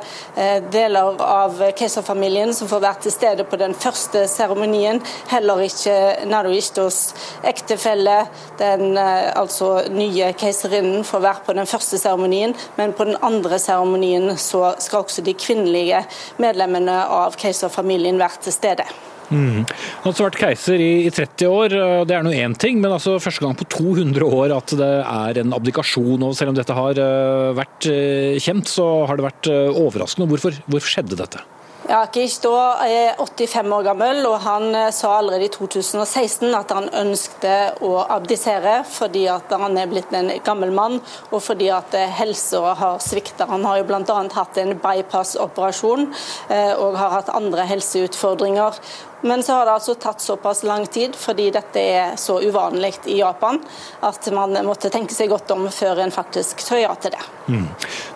[0.70, 5.02] deler av keiserfamilien som får være til stede på den første seremonien.
[5.32, 5.98] Heller ikke
[6.30, 7.02] Naruhistos
[7.42, 8.22] ektefelle,
[8.62, 12.54] den altså nye keiserinnen, får være på den første seremonien.
[12.78, 16.04] Men på den andre seremonien så skal også de kvinnelige
[16.38, 18.92] medlemmene av keiserfamilien være til stede.
[19.30, 19.62] Mm.
[20.02, 21.76] Han har vært keiser i, 30 år,
[22.08, 25.40] det er nå én ting, men altså første gang på 200 år at det er
[25.44, 26.26] en abdikasjon.
[26.26, 30.28] og Selv om dette har eh, vært eh, kjent, så har det vært eh, overraskende.
[30.30, 31.46] Hvorfor, hvorfor skjedde dette?
[31.90, 37.80] Ja, da er 85 år gammel, og han sa allerede i 2016 at han ønsket
[37.82, 41.00] å abdisere fordi at han er blitt en gammel mann
[41.32, 43.48] og fordi at helsa har svikta.
[43.50, 44.20] Han har jo bl.a.
[44.36, 46.06] hatt en bypass-operasjon
[46.52, 48.78] og har hatt andre helseutfordringer.
[49.22, 53.18] Men så har det altså tatt såpass lang tid, fordi dette er så uvanlig i
[53.20, 53.60] Japan,
[54.06, 57.22] at man måtte tenke seg godt om før en faktisk sa ja til det.
[57.50, 57.66] Mm.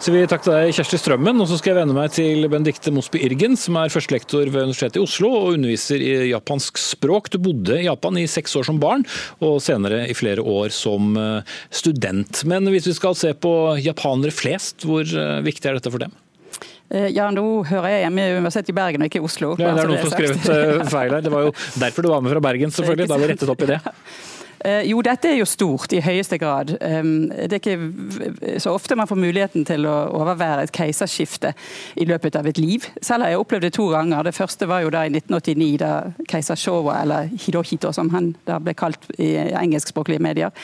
[0.01, 1.41] Så vi takker deg, Kjersti Strømmen.
[1.43, 5.01] Og så skal jeg vende meg til Benedicte Mosby Irgen, som er førstelektor ved Universitetet
[5.01, 7.31] i Oslo og underviser i japansk språk.
[7.33, 9.05] Du bodde i Japan i seks år som barn,
[9.45, 12.45] og senere i flere år som eh, student.
[12.49, 16.15] Men hvis vi skal se på japanere flest, hvor eh, viktig er dette for dem?
[16.93, 19.55] Eh, ja, nå hører jeg hjemme i Universitetet i Bergen og ikke i Oslo.
[19.59, 21.25] Ja, det er noen som har skrevet eh, feil her.
[21.25, 23.09] Det var jo derfor du var med fra Bergen, selvfølgelig.
[23.09, 23.81] Da har vi rettet opp i det.
[24.65, 26.73] Eh, jo, dette er jo stort i høyeste grad.
[26.81, 31.53] Det er ikke så ofte man får muligheten til å overvære et keiserskifte
[32.01, 32.87] i løpet av et liv.
[33.05, 34.25] Selv har jeg opplevd det to ganger.
[34.25, 35.93] Det første var jo da i 1989, da
[36.31, 40.55] keiser Showa, eller Hirohito som han da ble kalt i engelskspråklige medier,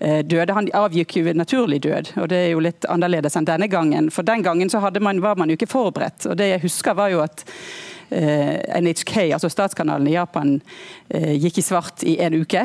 [0.00, 0.52] eh, døde.
[0.52, 4.12] Han avgikk jo naturlig død, og det er jo litt annerledes enn denne gangen.
[4.12, 6.26] For den gangen så man, var man jo ikke forberedt.
[6.26, 7.44] og Det jeg husker var jo at
[8.10, 10.56] NHK, altså statskanalen i Japan,
[11.08, 12.64] Eh, gikk i svart i en uke.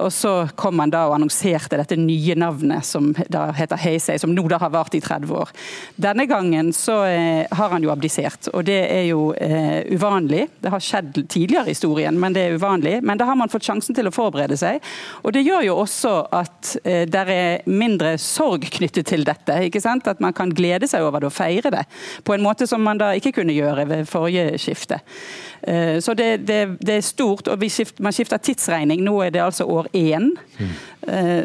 [0.00, 4.32] Og så kom han da og annonserte dette nye navnet som da heter Heisei, som
[4.32, 5.52] nå da har vart i 30 år.
[6.00, 10.46] Denne gangen så eh, har han jo abdisert, og det er jo eh, uvanlig.
[10.62, 12.94] Det har skjedd tidligere i historien, men det er uvanlig.
[13.04, 14.80] Men da har man fått sjansen til å forberede seg.
[15.20, 19.58] Og det gjør jo også at eh, det er mindre sorg knyttet til dette.
[19.68, 20.08] ikke sant?
[20.08, 21.84] At man kan glede seg over det og feire det,
[22.24, 24.98] på en måte som man da ikke kunne gjøre ved forrige skifte.
[25.62, 29.04] Eh, så det, det, det, er stort, og skifter, man skifter tidsregning.
[29.06, 30.32] Nå er det altså år én.
[30.58, 30.74] Mm.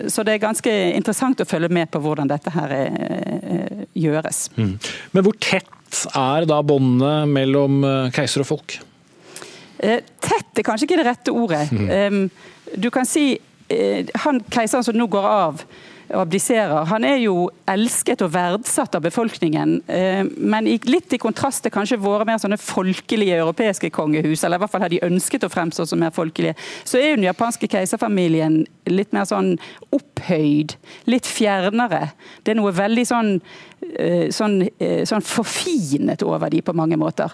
[0.09, 4.47] Så det er ganske interessant å følge med på hvordan dette her eh, gjøres.
[4.57, 4.73] Mm.
[5.13, 7.83] Men hvor tett er da båndene mellom
[8.15, 8.79] keiser og folk?
[9.77, 11.67] Tett er kanskje ikke det rette ordet.
[11.73, 12.25] Mm.
[12.81, 13.35] Du kan si
[14.23, 15.61] han keiseren som nå går av,
[16.17, 16.85] abdiserer.
[16.89, 21.99] Han er jo elsket og verdsatt av befolkningen, eh, men litt i kontrast til kanskje
[22.01, 25.87] våre mer sånne folkelige europeiske kongehus, eller i hvert fall har de ønsket å fremstå
[25.87, 29.55] som mer folkelige, så er jo den japanske keiserfamilien litt mer sånn
[29.91, 30.75] opphøyd,
[31.07, 32.11] litt fjernere.
[32.43, 33.70] Det er noe veldig sånn Eh,
[34.31, 37.31] sånn, eh, sånn, forfinet over de på mange måter.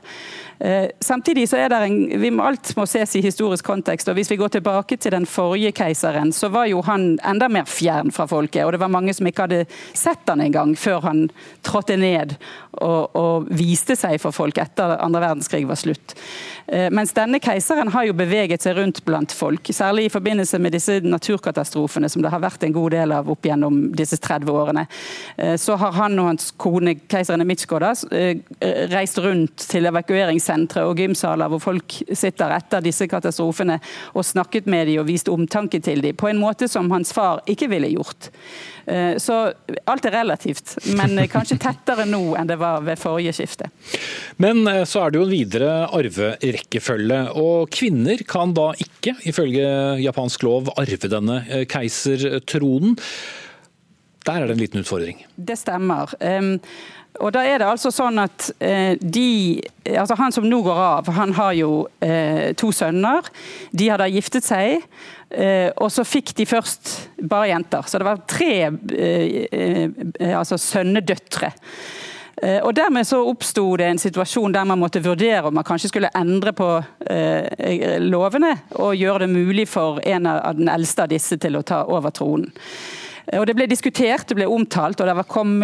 [0.60, 4.08] Eh, samtidig så er det en, vi må, Alt må ses i historisk kontekst.
[4.10, 7.68] og Hvis vi går tilbake til den forrige keiseren, så var jo han enda mer
[7.70, 8.66] fjern fra folket.
[8.66, 11.30] og Det var mange som ikke hadde sett han engang før han
[11.64, 12.38] trådte ned
[12.74, 16.16] og, og viste seg for folk etter andre verdenskrig var slutt.
[16.68, 21.00] Mens denne keiseren har jo beveget seg rundt blant folk, særlig i forbindelse med disse
[21.00, 24.84] naturkatastrofene som det har vært en god del av opp gjennom disse 30 årene.
[25.58, 27.94] Så har han og hans kone, keiseren Mitsko da,
[28.92, 33.80] reist rundt til evakueringssentre og gymsaler hvor folk sitter etter disse katastrofene
[34.14, 37.42] og snakket med dem og vist omtanke til dem, på en måte som hans far
[37.50, 38.30] ikke ville gjort.
[38.88, 39.40] Eh, så
[39.90, 43.72] alt er relativt, men kanskje tettere nå enn det var ved forrige skifte.
[44.42, 49.68] Men eh, så er det jo en videre arverekkefølge, og kvinner kan da ikke, ifølge
[50.06, 52.96] japansk lov, arve denne keisertronen.
[54.28, 55.26] Der er det en liten utfordring.
[55.36, 56.12] Det stemmer.
[56.20, 56.58] Um,
[57.24, 61.12] og da er det altså sånn at uh, de altså Han som nå går av,
[61.16, 63.30] han har jo uh, to sønner.
[63.72, 64.84] De har da giftet seg.
[65.32, 66.92] Uh, og så fikk de først
[67.24, 67.88] bare jenter.
[67.88, 68.52] Så det var tre
[70.28, 71.54] altså sønnedøtre.
[72.38, 76.12] Og Dermed så oppsto det en situasjon der man måtte vurdere om man kanskje skulle
[76.14, 76.68] endre på
[78.04, 81.80] lovene og gjøre det mulig for en av den eldste av disse til å ta
[81.90, 82.54] over tronen.
[83.36, 85.58] Og Det ble diskutert, det ble omtalt, og det kom,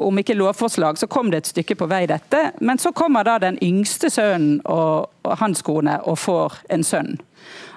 [0.00, 2.52] om ikke lovforslag, så kom det et stykke på vei dette.
[2.64, 7.18] Men så kommer da den yngste sønnen og, og hans kone og får en sønn.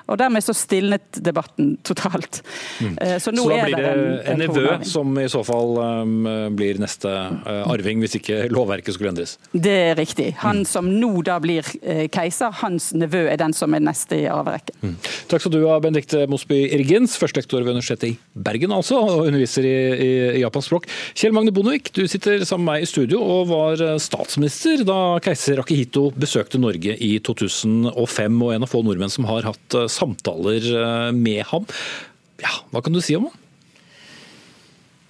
[0.06, 2.42] Og dermed så stilnet debatten totalt.
[2.84, 2.96] Mm.
[3.22, 3.94] Så nå så da blir det
[4.32, 9.12] en, nevø som i så fall um, blir neste uh, arving, hvis ikke lovverket skulle
[9.14, 9.36] endres?
[9.52, 10.30] Det er riktig.
[10.44, 10.68] Han mm.
[10.70, 14.78] som nå da blir uh, keiser, hans nevø er den som er neste i arverekken.
[14.84, 14.96] Mm.
[15.32, 19.66] Takk skal du ha, Benedicte Mosby Irgens, førstelektor ved Universitetet i Bergen altså, og underviser
[19.66, 20.90] i, i, i japansk språk.
[21.18, 25.60] Kjell Magne Bondevik, du sitter sammen med meg i studio og var statsminister da keiser
[25.62, 30.70] Akihito besøkte Norge i 2005, og en av få nordmenn som har hatt samtaler
[31.16, 31.66] med ham.
[32.44, 33.42] Ja, Hva kan du si om ham?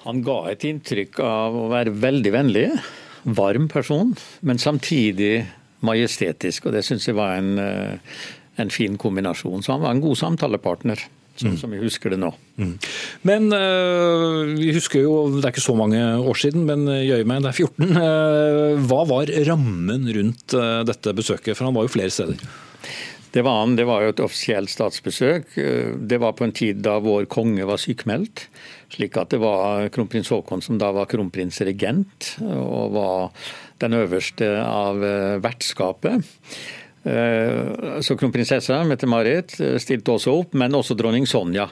[0.06, 2.66] Han ga et inntrykk av å være veldig vennlig,
[3.26, 4.14] varm person,
[4.46, 5.48] men samtidig
[5.86, 6.68] majestetisk.
[6.68, 7.98] og Det syns jeg var en, eh,
[8.62, 9.64] en, fin kombinasjon.
[9.64, 11.02] Så han var en god samtalepartner.
[11.36, 11.60] Sånn mm.
[11.60, 12.30] som vi husker det nå.
[12.56, 12.76] Mm.
[13.28, 17.42] Men uh, vi husker jo, det er ikke så mange år siden, men jøye meg,
[17.44, 17.92] det er 14.
[17.92, 20.56] Uh, hva var rammen rundt
[20.88, 21.58] dette besøket?
[21.58, 22.40] For han var jo flere steder.
[23.36, 25.58] Det var, han, det var jo et offisielt statsbesøk.
[26.08, 28.46] Det var på en tid da vår konge var sykemeldt.
[28.96, 33.34] Slik at det var kronprins Haakon som da var kronprinsregent, og var
[33.84, 36.24] den øverste av eh, vertskapet.
[37.04, 41.68] Eh, så kronprinsessa Mette-Marit eh, stilte også opp, men også dronning Sonja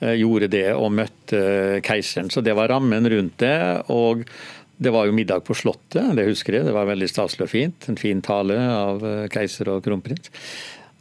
[0.00, 1.40] gjorde det og møtte
[1.84, 2.30] keiseren.
[2.32, 3.58] Så det var rammen rundt det.
[3.92, 4.22] og
[4.80, 6.64] det var jo middag på Slottet, det husker jeg.
[6.64, 7.88] Det var veldig staselig og fint.
[7.92, 10.32] En fin tale av keiser og kronprins.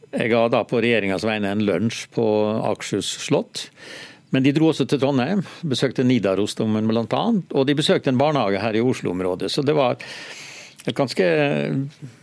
[0.10, 2.26] Jeg ga da på regjeringas vegne en lunsj på
[2.66, 3.68] Akershus slott.
[4.34, 7.24] Men de dro også til Trondheim, besøkte Nidarosdomen bl.a.
[7.54, 9.50] Og de besøkte en barnehage her i Oslo-området.
[9.54, 9.98] Så det var
[10.88, 11.26] et ganske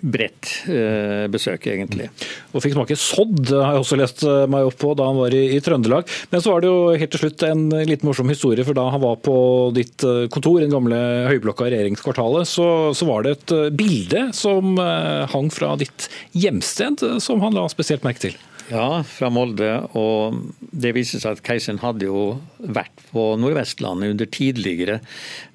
[0.00, 2.08] bredt eh, besøk, egentlig.
[2.54, 5.36] Og fikk smake sodd, har jeg også lest eh, meg opp på da han var
[5.36, 6.08] i, i, Trøndelag.
[6.32, 9.04] Men så var det jo helt til slutt en litt morsom historie, for da han
[9.04, 9.36] var på
[9.76, 10.00] ditt
[10.32, 10.98] kontor kontor, den gamle
[11.30, 17.42] høyblokka i regjeringskvartalet, så, så, var det et bilde som hang fra ditt hjemsted, som
[17.42, 18.36] han la spesielt merke til.
[18.66, 19.70] Ja, fra Molde.
[19.98, 20.40] Og
[20.74, 22.22] det viser seg at keiseren hadde jo
[22.58, 24.98] vært på Nordvestlandet under tidligere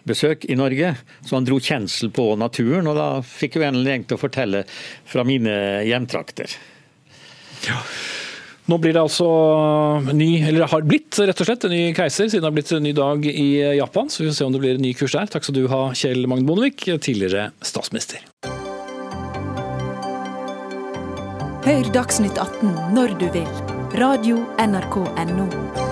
[0.07, 0.95] besøk i Norge.
[1.25, 4.65] Så han dro kjensel på naturen, og da fikk jo en gjeng til å fortelle
[5.09, 5.53] fra mine
[5.87, 6.57] hjemtrakter.
[7.67, 7.81] Ja.
[8.69, 9.27] Nå blir det altså
[10.13, 12.85] ny, eller har blitt rett og slett en ny keiser, siden det har blitt en
[12.85, 13.49] ny dag i
[13.79, 14.09] Japan.
[14.09, 15.27] Så vi får se om det blir en ny kurs der.
[15.33, 18.23] Takk skal du ha, Kjell Magne Bondevik, tidligere statsminister.
[21.61, 23.49] Hør Dagsnytt 18 når du vil.
[23.99, 25.90] Radio NRK Radio.nrk.no.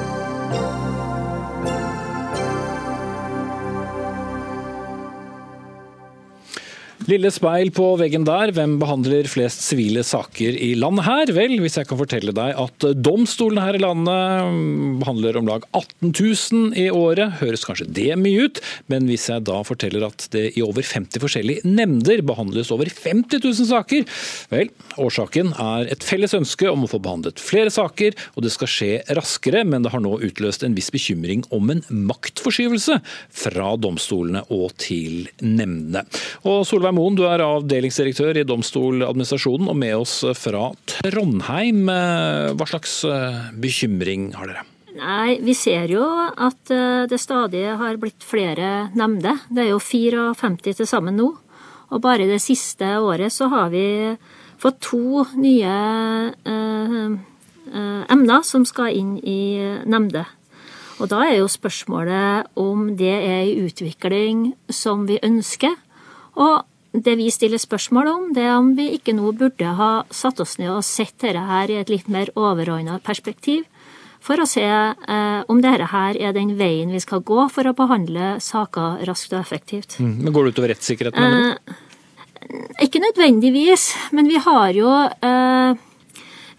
[7.09, 11.31] Lille speil på veggen der, hvem behandler flest sivile saker i landet her?
[11.33, 16.11] Vel, hvis jeg kan fortelle deg at domstolene her i landet behandler om lag 18
[16.11, 18.59] 000 i året, høres kanskje det mye ut,
[18.93, 23.41] men hvis jeg da forteller at det i over 50 forskjellige nemnder behandles over 50
[23.41, 24.05] 000 saker,
[24.53, 24.69] vel,
[25.01, 28.91] årsaken er et felles ønske om å få behandlet flere saker, og det skal skje
[29.17, 33.01] raskere, men det har nå utløst en viss bekymring om en maktforskyvelse
[33.41, 36.05] fra domstolene og til nemndene.
[36.45, 41.85] Og Solveig Moen, du er avdelingsdirektør i Domstoladministrasjonen og med oss fra Trondheim.
[41.87, 44.65] Hva slags eh, bekymring har dere?
[44.97, 49.45] Nei, Vi ser jo at eh, det stadig har blitt flere nemnder.
[49.47, 51.29] Det er jo 54 til sammen nå.
[51.89, 53.85] Og bare det siste året så har vi
[54.59, 55.75] fått to nye
[56.35, 59.55] eh, eh, emner som skal inn i
[59.87, 60.27] nemnder.
[60.99, 65.79] Og da er jo spørsmålet om det er en utvikling som vi ønsker.
[66.35, 70.39] Og det vi stiller spørsmål om, det er om vi ikke nå burde ha satt
[70.41, 73.67] oss ned og sett dette her i et litt mer overordna perspektiv,
[74.19, 77.75] for å se eh, om dette her er den veien vi skal gå for å
[77.77, 79.95] behandle saker raskt og effektivt.
[80.01, 80.17] Mm.
[80.25, 81.53] Men Går det utover rettssikkerheten?
[81.53, 81.85] Eh,
[82.83, 85.85] ikke nødvendigvis, men vi har jo eh,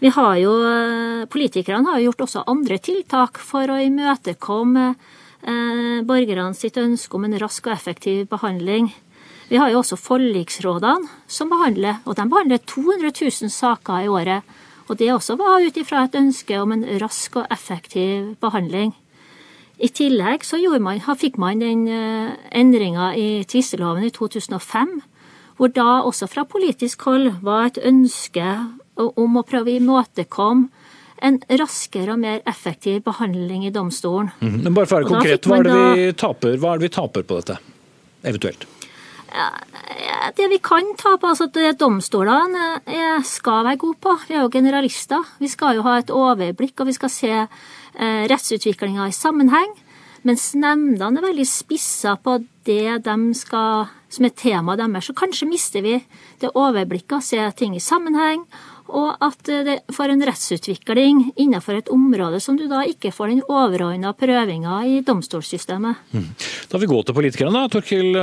[0.01, 6.01] vi har jo, eh, Politikerne har jo gjort også andre tiltak for å imøtekomme eh,
[6.07, 8.89] borgerne sitt ønske om en rask og effektiv behandling.
[9.51, 14.47] Vi har jo også forliksrådene som behandler, og de behandler 200 000 saker i året.
[14.87, 18.93] Og det også var ut ifra et ønske om en rask og effektiv behandling.
[19.81, 25.01] I tillegg så man, fikk man den eh, endringa i tvisteloven i 2005,
[25.57, 28.47] hvor da også fra politisk hold var et ønske
[28.95, 30.69] om å prøve å imøtekomme
[31.21, 34.31] en raskere og mer effektiv behandling i domstolen.
[34.39, 36.87] Mm, men bare for å være konkret, hva er, det vi taper, hva er det
[36.87, 37.57] vi taper på dette,
[38.23, 38.65] eventuelt?
[40.35, 44.43] Det vi kan ta på, altså at domstolene eh, skal være gode på, vi er
[44.43, 45.23] jo generalister.
[45.39, 49.73] Vi skal jo ha et overblikk, og vi skal se eh, rettsutviklinga i sammenheng.
[50.27, 55.07] Mens nemndene er veldig spissa på det de skal, som er temaet deres.
[55.09, 55.95] Så kanskje mister vi
[56.41, 58.45] det overblikket, se ting i sammenheng,
[58.91, 63.43] og at det får en rettsutvikling innenfor et område som du da ikke får den
[63.47, 66.01] overordna prøvinga i domstolssystemet.
[66.11, 66.27] Mm.
[66.71, 67.55] Da vil vi gå til politikerne.
[67.55, 67.71] da.
[67.71, 68.17] Torkil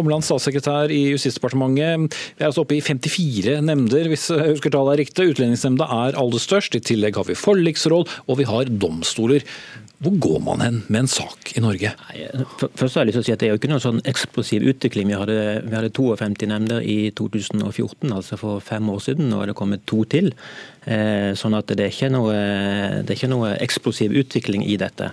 [0.00, 2.16] Omland, statssekretær i Justisdepartementet.
[2.38, 5.30] Vi er altså oppe i 54 nemnder, hvis jeg husker tallet er riktig.
[5.34, 6.76] Utlendingsnemnda er aller størst.
[6.76, 9.46] I tillegg har vi forliksråd, og vi har domstoler.
[10.00, 11.90] Hvor går man hen med en sak i Norge?
[12.56, 14.64] Først har jeg lyst til å si at Det er jo ikke noen sånn eksplosiv
[14.72, 15.10] utvikling.
[15.10, 15.36] Vi hadde,
[15.66, 19.28] vi hadde 52 nemnder i 2014, altså for fem år siden.
[19.28, 20.32] Nå er det kommet to til.
[20.88, 22.32] Eh, sånn at det er ikke noe,
[23.04, 25.12] det er ikke noe eksplosiv utvikling i dette.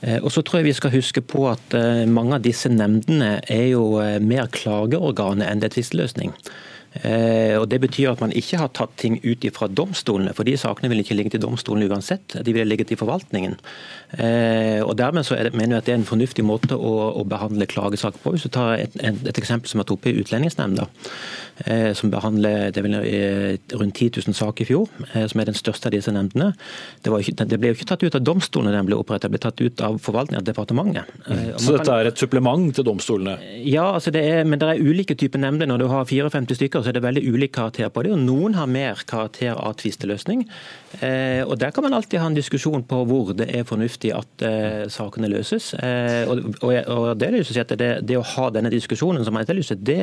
[0.00, 3.42] Eh, og så tror jeg vi skal huske på at eh, mange av disse nemndene
[3.44, 6.32] er jo mer klageorganet enn det er tvisteløsning.
[7.02, 10.54] Eh, og Det betyr at man ikke har tatt ting ut fra domstolene, for de
[10.56, 12.36] sakene vil ikke ligge til domstolene uansett.
[12.44, 13.56] De vil ligge til forvaltningen.
[14.18, 17.24] Eh, og Dermed så det, mener jeg at det er en fornuftig måte å, å
[17.26, 18.34] behandle klagesaker på.
[18.34, 20.86] Hvis du tar et, et, eksempel som er oppe i Utlendingsnemnda,
[21.66, 22.94] eh, som behandler det vel,
[23.74, 24.88] rundt 10 000 saker i fjor,
[25.28, 26.52] som er den største av disse nemndene.
[27.02, 29.42] Det, ikke, det ble jo ikke tatt ut av domstolene den ble opprettet, det ble
[29.42, 31.10] tatt ut av forvaltningen av departementet.
[31.62, 33.36] Så dette er et supplement til domstolene?
[33.66, 35.68] Ja, altså det er, men det er ulike typer nemnder.
[35.70, 38.12] Når du har 54 stykker, så er det veldig ulik karakter på det.
[38.14, 40.44] og Noen har mer karakter av tvisteløsning.
[41.02, 44.44] Eh, og Der kan man alltid ha en diskusjon på hvor det er fornuftig at
[44.46, 45.72] eh, sakene løses.
[45.74, 49.98] Eh, og, det, er si det, det, å ha denne diskusjonen som jeg etterlyser, det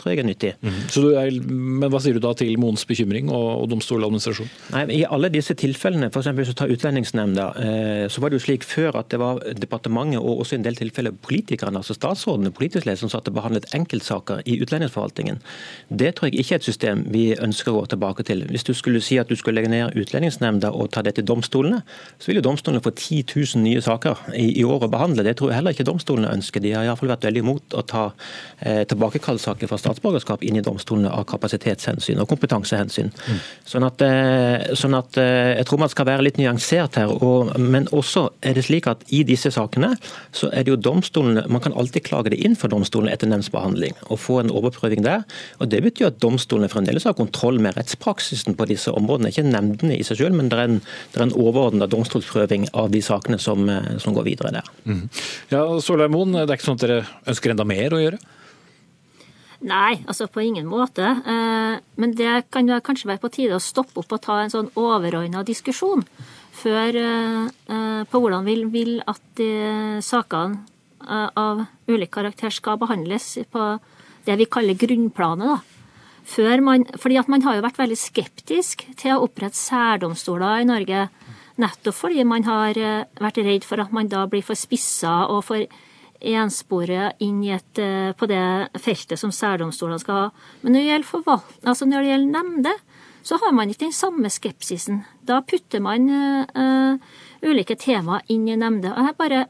[0.00, 0.52] tror jeg er nyttig.
[0.62, 0.78] Mm.
[1.18, 4.52] Er, men Hva sier du da til Moens bekymring og, og domstoladministrasjonen?
[4.74, 6.30] Nei, I alle disse tilfellene, f.eks.
[6.38, 10.20] hvis du tar Utlendingsnemnda, eh, så var det jo slik før at det var departementet
[10.20, 13.68] og også i en del tilfeller politikerne, altså statsrådene, politisk ledelse, som satt og behandlet
[13.76, 15.40] enkeltsaker i utlendingsforvaltningen.
[15.88, 18.44] Det tror jeg ikke er et system vi ønsker å gå tilbake til.
[18.50, 19.96] Hvis du skulle si at du skulle legge ned
[20.28, 21.82] Utlendingsnemnda og ta det til domstolene,
[22.18, 25.24] så vil jo domstolene få 10 000 nye saker i, i år å behandle.
[25.24, 26.62] Det tror jeg heller ikke domstolene ønsker.
[26.62, 28.04] De har iallfall vært veldig imot å ta
[28.60, 33.10] eh, tilbakekallssaker fra statsborgerskap inn i domstolene av kapasitetshensyn og kompetansehensyn.
[33.12, 33.40] Mm.
[33.72, 37.12] Sånn, at, eh, sånn at eh, Jeg tror man skal være litt nyansert her.
[37.24, 39.94] Og, men også er det slik at i disse sakene
[40.36, 43.96] så er det jo domstolene Man kan alltid klage det inn for domstolene etter nemndsbehandling
[44.08, 45.24] og få en overprøving der.
[45.58, 49.32] og Det betyr at domstolene fremdeles har kontroll med rettspraksisen på disse områdene.
[49.32, 50.80] Ikke nemndene i seg selv, men det er en,
[51.12, 54.72] det er en overordna domstolsprøving av de sakene som, eh, som går videre der.
[54.88, 55.04] Mm.
[55.52, 56.98] Ja, Solheim Moen, det er ikke sånn at dere
[57.28, 58.20] ønsker enda mer å gjøre?
[59.68, 61.02] Nei, altså på ingen måte.
[61.02, 64.72] Eh, men det kan kanskje være på tide å stoppe opp og ta en sånn
[64.78, 66.04] overordna diskusjon
[66.58, 69.42] før eh, på hvordan vi vil at
[70.02, 70.64] sakene
[71.08, 73.66] av ulik karakter skal behandles på
[74.26, 75.46] det vi kaller grunnplanet.
[75.54, 75.77] da
[76.28, 80.68] før man, fordi at man har jo vært veldig skeptisk til å opprette særdomstoler i
[80.68, 81.06] Norge.
[81.58, 85.42] Nettopp fordi man har eh, vært redd for at man da blir for spissa og
[85.48, 85.64] for
[86.18, 88.42] ensporet inn et, eh, på det
[88.82, 90.28] feltet som særdomstolene skal ha.
[90.62, 92.74] Men når det gjelder, forvalt, altså når det gjelder nemnde,
[93.28, 95.02] så har man ikke den samme skepsisen.
[95.26, 96.96] Da putter man uh,
[97.44, 98.88] ulike temaer inn i nemnde.
[98.94, 99.40] Og jeg, bare,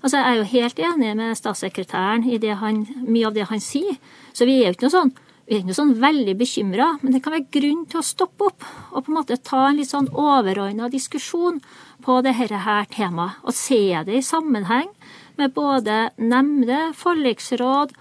[0.00, 4.00] altså jeg er jo helt enig med statssekretæren i han, mye av det han sier.
[4.32, 5.14] Så vi er jo ikke noe sånn
[5.48, 8.64] vi er ikke sånn veldig bekymra, men det kan være grunn til å stoppe opp
[8.92, 11.62] og på en måte ta en litt sånn overordna diskusjon
[12.04, 13.40] på dette her temaet.
[13.48, 14.90] Og se det i sammenheng
[15.40, 17.94] med både nemnder, forliksråd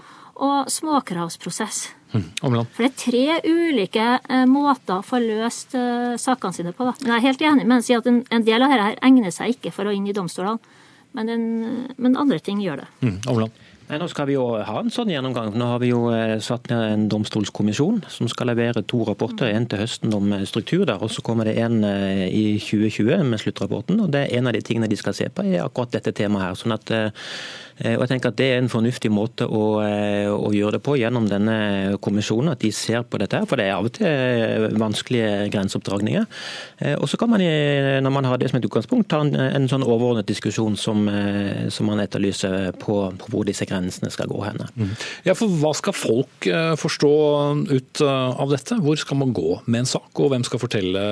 [0.43, 1.85] og småkravsprosess.
[2.11, 6.87] Mm, For det er tre ulike eh, måter å få løst eh, sakene sine på.
[6.87, 6.93] Da.
[7.01, 8.99] Men jeg er helt enig med han sier at en, en, del av dette her
[9.07, 10.75] egner seg ikke for å inn i domstolene,
[11.17, 11.47] men, en,
[11.95, 12.87] men andre ting gjør det.
[13.07, 13.65] Mm, Omland.
[13.87, 15.53] Nei, Nå skal vi jo ha en sånn gjennomgang.
[15.55, 19.47] Nå har vi jo eh, satt ned en domstolskommisjon som skal levere to rapporter.
[19.47, 23.23] En til høsten om eh, struktur der, og så kommer det en eh, i 2020
[23.29, 24.01] med sluttrapporten.
[24.03, 26.49] og det er En av de tingene de skal se på, er akkurat dette temaet
[26.49, 26.59] her.
[26.59, 26.91] sånn at
[27.77, 30.95] og jeg tenker at Det er en fornuftig måte å, eh, å, gjøre det på
[30.97, 32.51] gjennom denne kommisjonen.
[32.55, 33.43] At de ser på dette.
[33.45, 36.25] For det er av og til vanskelige grenseoppdragninger.
[36.79, 39.69] Eh, og så kan man, når man har det som et utgangspunkt, ta en, en
[39.69, 41.05] sånn overordnet diskusjon som,
[41.73, 44.63] som man etterlyser på, på, hvor disse grensene skal gå hen.
[44.75, 44.95] Mm.
[45.27, 46.47] Ja, for Hva skal folk
[46.81, 47.13] forstå
[47.69, 48.79] ut av dette?
[48.81, 51.03] Hvor skal man gå med en sak, og hvem skal fortelle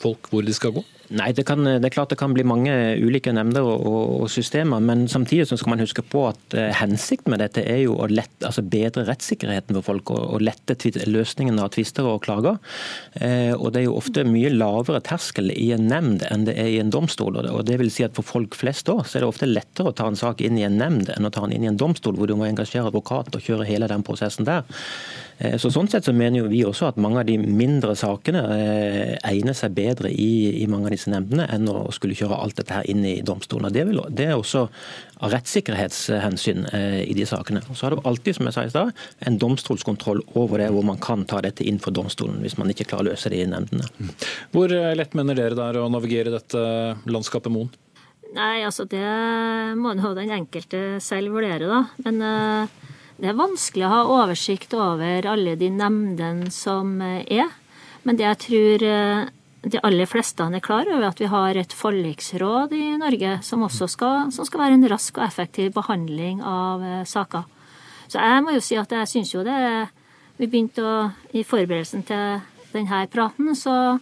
[0.00, 0.84] folk hvor de skal gå?
[1.14, 4.82] Nei, det, kan, det, er klart det kan bli mange ulike nemnder og, og, systemer.
[4.82, 8.42] Men samtidig skal man huske på at eh, hensikten med dette er jo å lette,
[8.48, 10.74] altså bedre rettssikkerheten for folk og, og lette
[11.06, 12.58] løsningen av tvister og klager.
[13.20, 16.72] Eh, og Det er jo ofte mye lavere terskel i en nemnd enn det er
[16.74, 17.38] i en domstol.
[17.38, 19.96] og det vil si at For folk flest da, så er det ofte lettere å
[19.96, 22.18] ta en sak inn i en nemnd enn å ta den inn i en domstol,
[22.18, 24.66] hvor du må engasjere advokat og kjøre hele den prosessen der.
[25.38, 28.42] Eh, så Sånn sett så mener jo vi også at mange av de mindre sakene
[28.54, 32.56] eh, egner seg bedre i, i mange av disse nemndene, enn å skulle kjøre alt
[32.60, 33.72] dette her inn i domstolen.
[33.74, 34.66] Det, vil, det, er også
[35.20, 37.64] av rettssikkerhetshensyn eh, i de sakene.
[37.72, 38.92] Så har du alltid, som jeg sa i sted,
[39.28, 42.88] en domstolskontroll over det, hvor man kan ta dette inn for domstolen hvis man ikke
[42.88, 43.88] klarer å løse det i nemndene.
[44.54, 46.62] Hvor lett mener dere det er å navigere dette
[47.08, 47.72] landskapet Moen?
[48.36, 49.06] Nei, altså det
[49.78, 51.78] må jo den enkelte selv vurdere, da.
[52.04, 57.52] Men uh, det er vanskelig å ha oversikt over alle de nemndene som eh, er.
[58.04, 59.28] Men det jeg tror eh,
[59.66, 63.88] de aller fleste er klar over, at vi har et forliksråd i Norge som også
[63.90, 67.46] skal, som skal være en rask og effektiv behandling av eh, saker.
[68.06, 69.56] Så jeg må jo si at jeg syns jo det
[70.36, 70.96] Vi begynte å
[71.32, 73.96] I forberedelsen til denne praten så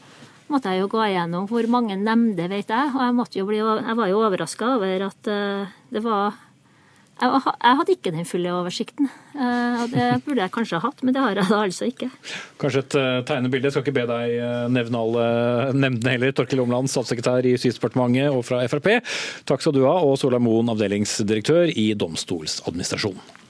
[0.51, 2.91] måtte jeg jo gå igjennom hvor mange nemnder vet jeg.
[2.91, 5.31] Og jeg, jo bli, jeg var jo overraska over at
[5.95, 6.35] det var
[7.25, 9.09] jeg hadde ikke den fulle oversikten.
[9.35, 12.09] Eh, Det burde jeg kanskje ha hatt, men det har jeg da altså ikke.
[12.61, 13.69] Kanskje et uh, tegnebilde.
[13.69, 15.29] Jeg skal ikke be deg uh, nevne alle
[15.77, 16.35] nemndene heller.
[16.37, 18.91] Torkil Omland, statssekretær i Justisdepartementet og fra Frp.
[19.49, 19.97] Takk skal du ha.
[20.05, 23.44] Og Sola Moen, avdelingsdirektør i Domstoladministrasjonen.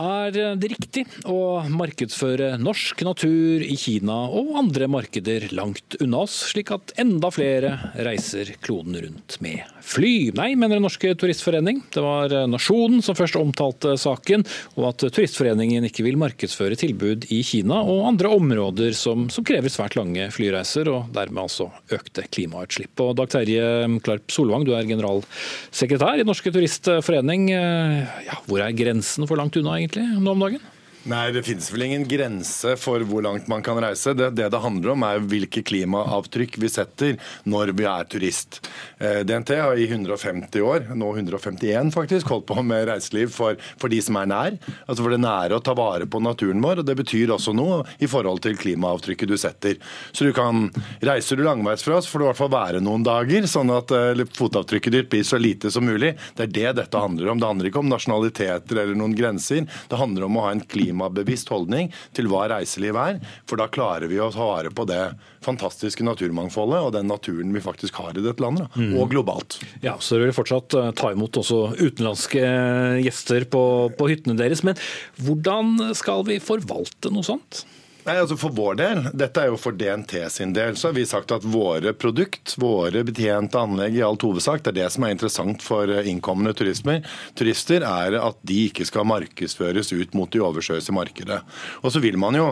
[0.00, 6.34] Er det riktig å markedsføre norsk natur i Kina og andre markeder langt unna oss,
[6.50, 10.32] slik at enda flere reiser kloden rundt med fly?
[10.34, 11.84] Nei, mener Den norske turistforening.
[11.94, 14.42] Det var Nasjonen som først omtalte saken,
[14.74, 19.70] og at Turistforeningen ikke vil markedsføre tilbud i Kina og andre områder som, som krever
[19.70, 22.98] svært lange flyreiser, og dermed altså økte klimautslipp.
[23.04, 23.70] Og Dag Terje
[24.02, 27.46] Klarp Solvang, du er generalsekretær i Norske Turistforening.
[27.54, 29.83] Ja, hvor er grensen for langt unna?
[29.84, 30.64] Egentlig nå om dagen?
[31.04, 34.14] Nei, det finnes vel ingen grense for hvor langt man kan reise.
[34.16, 38.62] Det det, det handler om, er hvilke klimaavtrykk vi setter når vi er turist.
[38.96, 43.92] Eh, DNT har i 150 år, nå 151 faktisk, holdt på med reiseliv for, for,
[43.92, 44.56] de som er nær.
[44.86, 46.80] Altså for det nære å ta vare på naturen vår.
[46.80, 49.76] og Det betyr også noe i forhold til klimaavtrykket du setter.
[50.08, 50.70] Så du kan,
[51.04, 53.92] Reiser du langveis fra oss, får du i hvert fall være noen dager, sånn at
[53.92, 56.14] uh, fotavtrykket ditt blir så lite som mulig.
[56.32, 57.42] Det er det dette handler om.
[57.42, 59.68] Det handler ikke om nasjonaliteter eller noen grenser.
[59.90, 63.20] Det handler om å ha en klima klimabevisst holdning til hva reiseliv er.
[63.48, 65.02] For da klarer vi å ta vare på det
[65.44, 68.94] fantastiske naturmangfoldet og den naturen vi faktisk har i dette landet, mm.
[69.00, 69.58] og globalt.
[69.84, 73.64] Ja, Så dere vil fortsatt eh, ta imot også utenlandske eh, gjester på,
[73.98, 74.64] på hyttene deres.
[74.64, 74.78] Men
[75.20, 77.64] hvordan skal vi forvalte noe sånt?
[78.04, 81.06] Nei, altså For vår del, dette er jo for DNT sin del, så har vi
[81.08, 85.14] sagt at våre produkt, våre betjente anlegg i alt hovedsak, det er det som er
[85.14, 87.00] interessant for eh, innkommende turismer.
[87.38, 91.38] turister, er at de ikke skal markedsføres ut mot de oversjøiske markedet.
[91.80, 92.50] Og så vil man jo,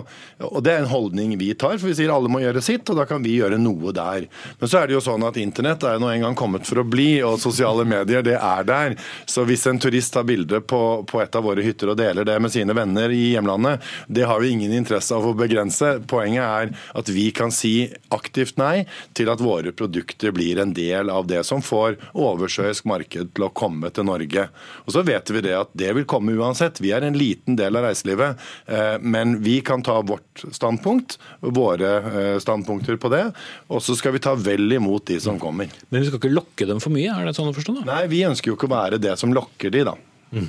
[0.48, 3.02] og Det er en holdning vi tar, for vi sier alle må gjøre sitt, og
[3.02, 4.30] da kan vi gjøre noe der.
[4.56, 6.86] Men så er det jo sånn at internett er nå en gang kommet for å
[6.88, 8.96] bli, og sosiale medier det er der.
[9.28, 12.40] Så hvis en turist tar bilde på, på et av våre hytter og deler det
[12.40, 15.94] med sine venner i hjemlandet, det har vi ingen interesse av å begrense.
[16.08, 18.84] Poenget er at vi kan si aktivt nei
[19.16, 23.52] til at våre produkter blir en del av det som får oversjøisk marked til å
[23.54, 24.48] komme til Norge.
[24.86, 26.80] Og så vet vi det at det vil komme uansett.
[26.82, 28.40] Vi er en liten del av reiselivet.
[28.66, 33.24] Eh, men vi kan ta vårt standpunkt, våre eh, standpunkter på det.
[33.72, 35.70] Og så skal vi ta vel imot de som kommer.
[35.88, 37.80] Men vi skal ikke lokke dem for mye, er det sånn å forstå?
[37.80, 37.88] da?
[37.94, 39.96] Nei, vi ønsker jo ikke å være det som lokker de, da.
[40.32, 40.48] Mm.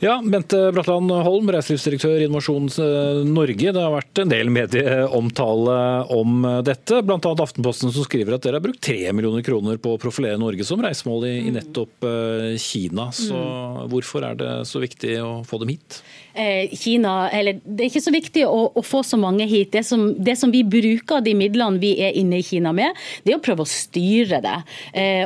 [0.00, 3.72] Ja, Bente Bratland Holm, reiselivsdirektør i Innovasjon eh, Norge.
[3.74, 5.78] Det har vært en del medieomtale
[6.14, 7.18] om dette, bl.a.
[7.18, 10.80] Aftenposten som skriver at dere har brukt 3 millioner kroner på å profilere Norge som
[10.84, 13.10] reisemål i, i nettopp eh, Kina.
[13.12, 13.84] Så mm.
[13.92, 16.00] hvorfor er det så viktig å få dem hit?
[16.34, 19.72] Eh, Kina, eller Det er ikke så viktig å, å få så mange hit.
[19.72, 23.34] Det som, det som, vi bruker de midlene vi er inne i Kina med, det
[23.34, 24.56] er å prøve å styre det.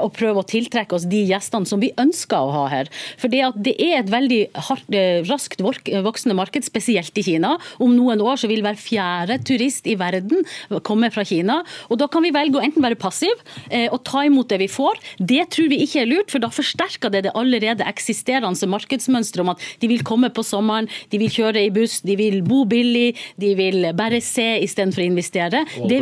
[0.03, 2.91] og prøve å tiltrekke oss de gjestene som vi ønsker å ha her.
[3.21, 7.55] For det, det er et veldig hardt, eh, raskt voksende marked, spesielt i Kina.
[7.83, 10.45] Om noen år så vil hver fjerde turist i verden
[10.87, 11.63] komme fra Kina.
[11.89, 13.33] og Da kan vi velge å enten være passiv
[13.71, 15.01] eh, og ta imot det vi får.
[15.19, 19.53] Det tror vi ikke er lurt, for da forsterker det det allerede eksisterende markedsmønsteret om
[19.55, 23.15] at de vil komme på sommeren, de vil kjøre i buss, de vil bo billig,
[23.41, 25.65] de vil bare se istedenfor å investere.
[25.81, 26.01] Og det.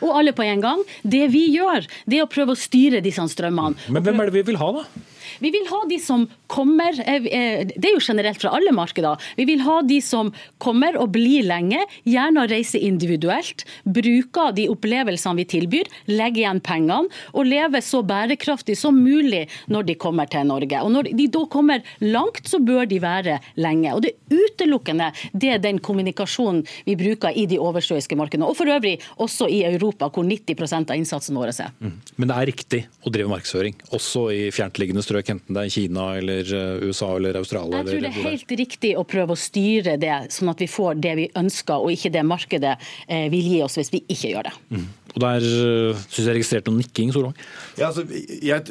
[0.00, 0.84] Og alle på en gang.
[1.02, 3.90] Det vi gjør, det er å prøve å styre disse strømmene.
[3.92, 5.09] Men hvem er det vi vil ha, da?
[5.38, 9.20] Vi vil ha de som kommer, eh, eh, det er jo generelt fra alle markeder,
[9.36, 15.36] vi vil ha de som kommer og blir lenge, gjerne reiser individuelt, bruker de opplevelsene
[15.36, 20.46] vi tilbyr, legger igjen pengene og lever så bærekraftig som mulig når de kommer til
[20.46, 20.82] Norge.
[20.82, 23.94] Og Når de da kommer langt, så bør de være lenge.
[23.94, 28.56] Og Det er utelukkende det er den kommunikasjonen vi bruker i de oversjøiske markedene, og
[28.56, 31.70] for øvrig også i Europa, hvor 90 av innsatsen vår er.
[31.80, 31.96] Mm.
[32.16, 35.19] Men det er riktig å drive markedsføring, også i fjerntliggende strøk?
[35.20, 37.80] Besøk, enten det er Kina eller eh, USA eller Australia?
[37.80, 41.00] Jeg tror det er helt riktig å prøve å styre det, sånn at vi får
[41.00, 42.76] det vi ønsker, og ikke det markedet
[43.08, 44.54] eh, vil gi oss hvis vi ikke gjør det.
[44.70, 44.88] Mm.
[45.14, 47.10] Og Der syns jeg registrerte noe nikking.
[47.14, 47.34] Solvang.
[47.78, 48.04] Ja, altså,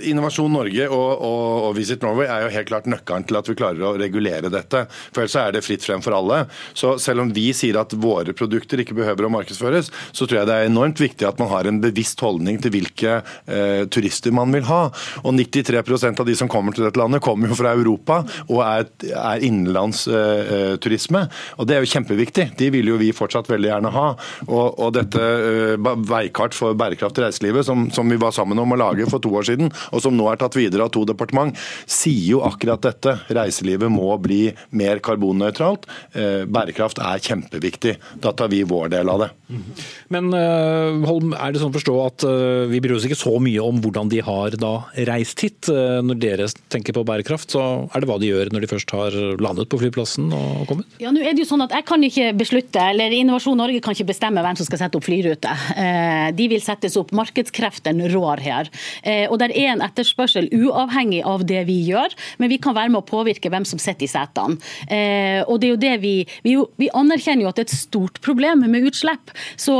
[0.07, 3.57] Innovasjon Norge og, og, og, Visit Norway er jo helt klart nøkkelen til at vi
[3.59, 4.85] klarer å regulere dette.
[5.11, 6.43] For ellers er det fritt frem for alle.
[6.77, 10.49] Så selv om vi sier at våre produkter ikke behøver å markedsføres, så tror jeg
[10.49, 14.53] det er enormt viktig at man har en bevisst holdning til hvilke eh, turister man
[14.55, 14.81] vil ha.
[15.23, 18.87] Og 93% av de som kommer til dette landet, kommer jo fra Europa og er,
[19.09, 21.25] er innenlandsturisme.
[21.25, 22.49] Eh, og det er jo kjempeviktig.
[22.59, 24.07] De vil jo vi fortsatt veldig gjerne ha.
[24.47, 25.75] Og, og dette eh,
[26.29, 29.31] veikart for bærekraft i reiselivet, som, som, vi var sammen om å lage for to
[29.35, 31.55] år siden, og som nå er tatt videre av to departement,
[31.89, 33.17] sier jo akkurat dette.
[33.29, 35.87] Reiselivet må bli mer karbonnøytralt.
[36.13, 37.97] Eh, bærekraft er kjempeviktig.
[38.21, 39.29] Da tar vi vår del av det.
[40.13, 43.35] Men uh, Holm, er det sånn å forstå at uh, vi bryr oss ikke så
[43.41, 44.73] mye om hvordan de har da
[45.09, 45.69] reist hit?
[45.69, 47.63] Når dere tenker på bærekraft, så
[47.93, 50.89] er det hva de gjør når de først har landet på flyplassen og kommet?
[51.01, 53.95] Ja, nå er det jo sånn at Jeg kan ikke beslutte, eller Innovasjon Norge kan
[53.95, 55.53] ikke bestemme hvem som skal sette opp flyrute.
[56.35, 57.13] De vil settes opp.
[57.15, 58.69] Markedskreftene rår her.
[59.29, 63.01] Og det er en etterspørsel uavhengig av det vi gjør, men vi kan være med
[63.01, 64.59] å påvirke hvem som sitter i setene.
[65.47, 66.13] Og det er jo det vi,
[66.45, 69.33] vi, vi anerkjenner jo at det er et stort problem med utslipp.
[69.59, 69.75] Så,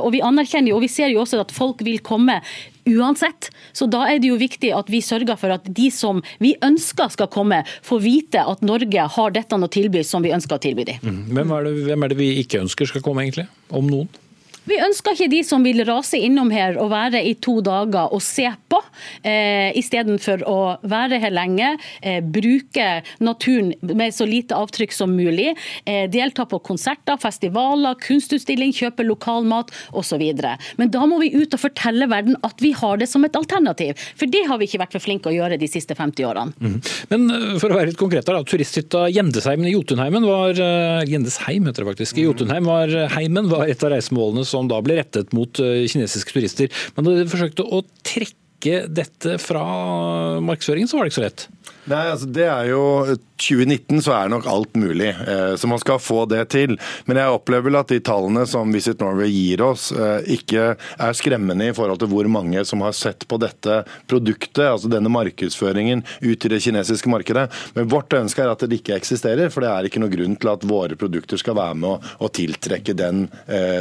[0.00, 2.40] og vi anerkjenner jo, og vi ser jo også at folk vil komme
[2.84, 3.48] uansett.
[3.72, 7.12] Så da er det jo viktig at vi sørger for at de som vi ønsker
[7.14, 10.84] skal komme, får vite at Norge har dette å tilby som vi ønsker å tilby
[10.90, 11.00] dem.
[11.00, 11.22] Mm.
[11.32, 11.54] Hvem,
[11.88, 13.48] hvem er det vi ikke ønsker skal komme, egentlig?
[13.72, 14.12] Om noen?
[14.64, 18.22] Vi ønsker ikke de som vil rase innom her og være i to dager og
[18.24, 18.80] se på,
[19.22, 25.54] eh, istedenfor å være her lenge, eh, bruke naturen med så lite avtrykk som mulig,
[25.86, 30.24] eh, delta på konserter, festivaler, kunstutstilling, kjøpe lokal mat osv.
[30.78, 33.96] Men da må vi ut og fortelle verden at vi har det som et alternativ.
[34.16, 36.54] For det har vi ikke vært for flinke å gjøre de siste 50 årene.
[36.60, 36.80] Mm.
[37.10, 41.66] Men eh, for å være litt konkret da, turisthytta Gjendesheimen i Jotunheimen var uh, Gjendesheim
[41.68, 42.18] heter det faktisk.
[42.18, 46.34] I Jotunheim var heimen var et av reisemålene som da ble rettet mot eh, kinesiske
[46.36, 46.72] turister.
[46.96, 49.64] Men da de forsøkte å trekke dette fra
[50.40, 51.48] markedsføringen, så var det ikke så lett.
[51.90, 52.84] Nei, altså det er jo
[53.40, 56.76] 2019 så er nok alt mulig, eh, så man skal få det til.
[57.08, 61.16] Men jeg opplever vel at de tallene som Visit Norway gir oss, eh, ikke er
[61.18, 66.04] skremmende i forhold til hvor mange som har sett på dette produktet, altså denne markedsføringen,
[66.22, 67.48] ut i det kinesiske markedet.
[67.74, 70.54] Men vårt ønske er at det ikke eksisterer, for det er ikke noe grunn til
[70.54, 73.28] at våre produkter skal være med å, tiltrekke den,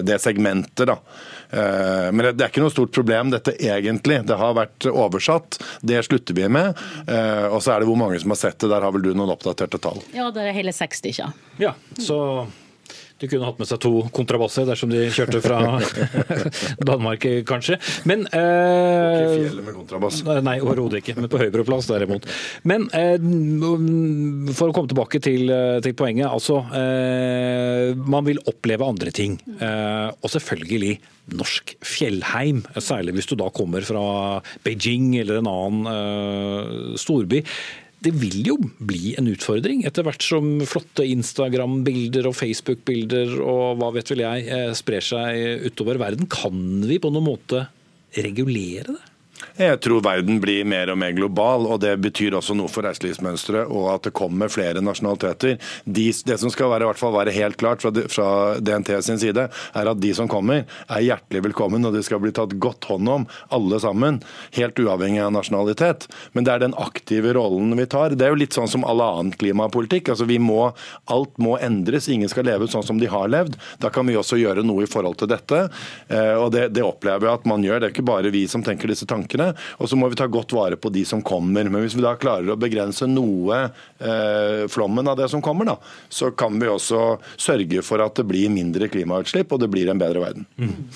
[0.05, 0.85] det segmentet.
[0.85, 0.99] da.
[1.53, 4.21] Eh, men det er ikke noe stort problem, dette egentlig.
[4.27, 5.59] Det har vært oversatt.
[5.85, 6.79] Det slutter vi med.
[7.05, 8.71] Eh, og så er det hvor mange som har sett det.
[8.73, 10.03] Der har vel du noen oppdaterte tall?
[10.15, 11.31] Ja, det er hele 60, ja.
[11.61, 12.19] ja så
[13.23, 15.59] de kunne hatt med seg to kontrabasser dersom de kjørte fra
[16.89, 17.77] Danmark, kanskje.
[18.09, 20.17] Men eh, Ikke fjellet med kontrabass.
[20.43, 21.15] Nei, overhodet ikke.
[21.21, 22.27] Men på Høybroplass derimot.
[22.67, 23.15] Men eh,
[24.57, 26.27] for å komme tilbake til, eh, til poenget.
[26.27, 29.37] Altså, eh, man vil oppleve andre ting.
[29.55, 30.97] Eh, og selvfølgelig
[31.39, 32.65] norsk fjellheim.
[32.75, 34.03] Særlig hvis du da kommer fra
[34.67, 37.45] Beijing eller en annen eh, storby
[38.03, 43.93] det vil jo bli en utfordring etter hvert som flotte Instagram-bilder og Facebook-bilder og hva
[43.95, 46.27] vet vel jeg eh, sprer seg utover verden.
[46.31, 47.65] Kan vi på noen måte
[48.13, 49.12] regulere det?
[49.53, 53.69] Jeg tror verden blir mer og mer global, og det betyr også noe for reiselivsmønsteret
[53.69, 55.59] og at det kommer flere nasjonaliteter.
[55.85, 59.21] De, det som skal være, i hvert fall være helt klart fra, fra, DNT sin
[59.21, 62.87] side, er at de som kommer, er hjertelig velkommen, og de skal bli tatt godt
[62.89, 64.17] hånd om, alle sammen.
[64.57, 66.09] Helt uavhengig av nasjonalitet.
[66.33, 68.17] Men det er den aktive rollen vi tar.
[68.17, 70.09] Det er jo litt sånn som all annen klimapolitikk.
[70.15, 70.71] altså vi må,
[71.13, 72.09] Alt må endres.
[72.09, 73.59] Ingen skal leve sånn som de har levd.
[73.83, 75.67] Da kan vi også gjøre noe i forhold til dette.
[76.09, 77.83] Eh, og det, det opplever jeg at man gjør.
[77.83, 79.77] Det er ikke bare vi som tenker disse tankene tankene.
[79.79, 81.67] Og så må vi ta godt vare på de som kommer.
[81.69, 83.69] Men hvis vi da klarer å begrense noe
[83.99, 85.77] eh, flommen av det som kommer, da,
[86.09, 90.01] så kan vi også sørge for at det blir mindre klimautslipp og det blir en
[90.01, 90.47] bedre verden.
[90.57, 90.91] Mm.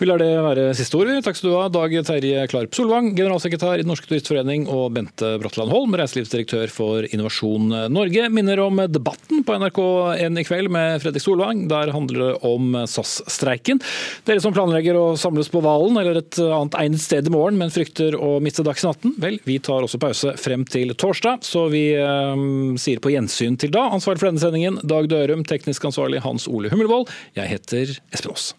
[0.00, 1.10] Vi lar det være siste ord.
[1.20, 5.34] Takk skal du ha, Dag Terje Klarp Solvang, generalsekretær i Den norske turistforening, og Bente
[5.42, 8.30] Bratland Holm, reiselivsdirektør for Innovasjon Norge.
[8.32, 11.66] Minner om debatten på NRK1 i kveld med Fredrik Solvang.
[11.68, 13.82] Der handler det om SAS-streiken.
[14.24, 17.74] Dere som planlegger å samles på Valen eller et annet egnet sted i morgen, men
[17.74, 21.90] frykter å miste Dagsnytt 18, vel, vi tar også pause frem til torsdag, så vi
[21.92, 22.46] eh,
[22.80, 23.84] sier på gjensyn til da.
[23.92, 25.44] Ansvarlig for denne sendingen, Dag Dørum.
[25.44, 27.12] Teknisk ansvarlig Hans Ole Hummelvold.
[27.36, 28.54] Jeg heter Espen Aas.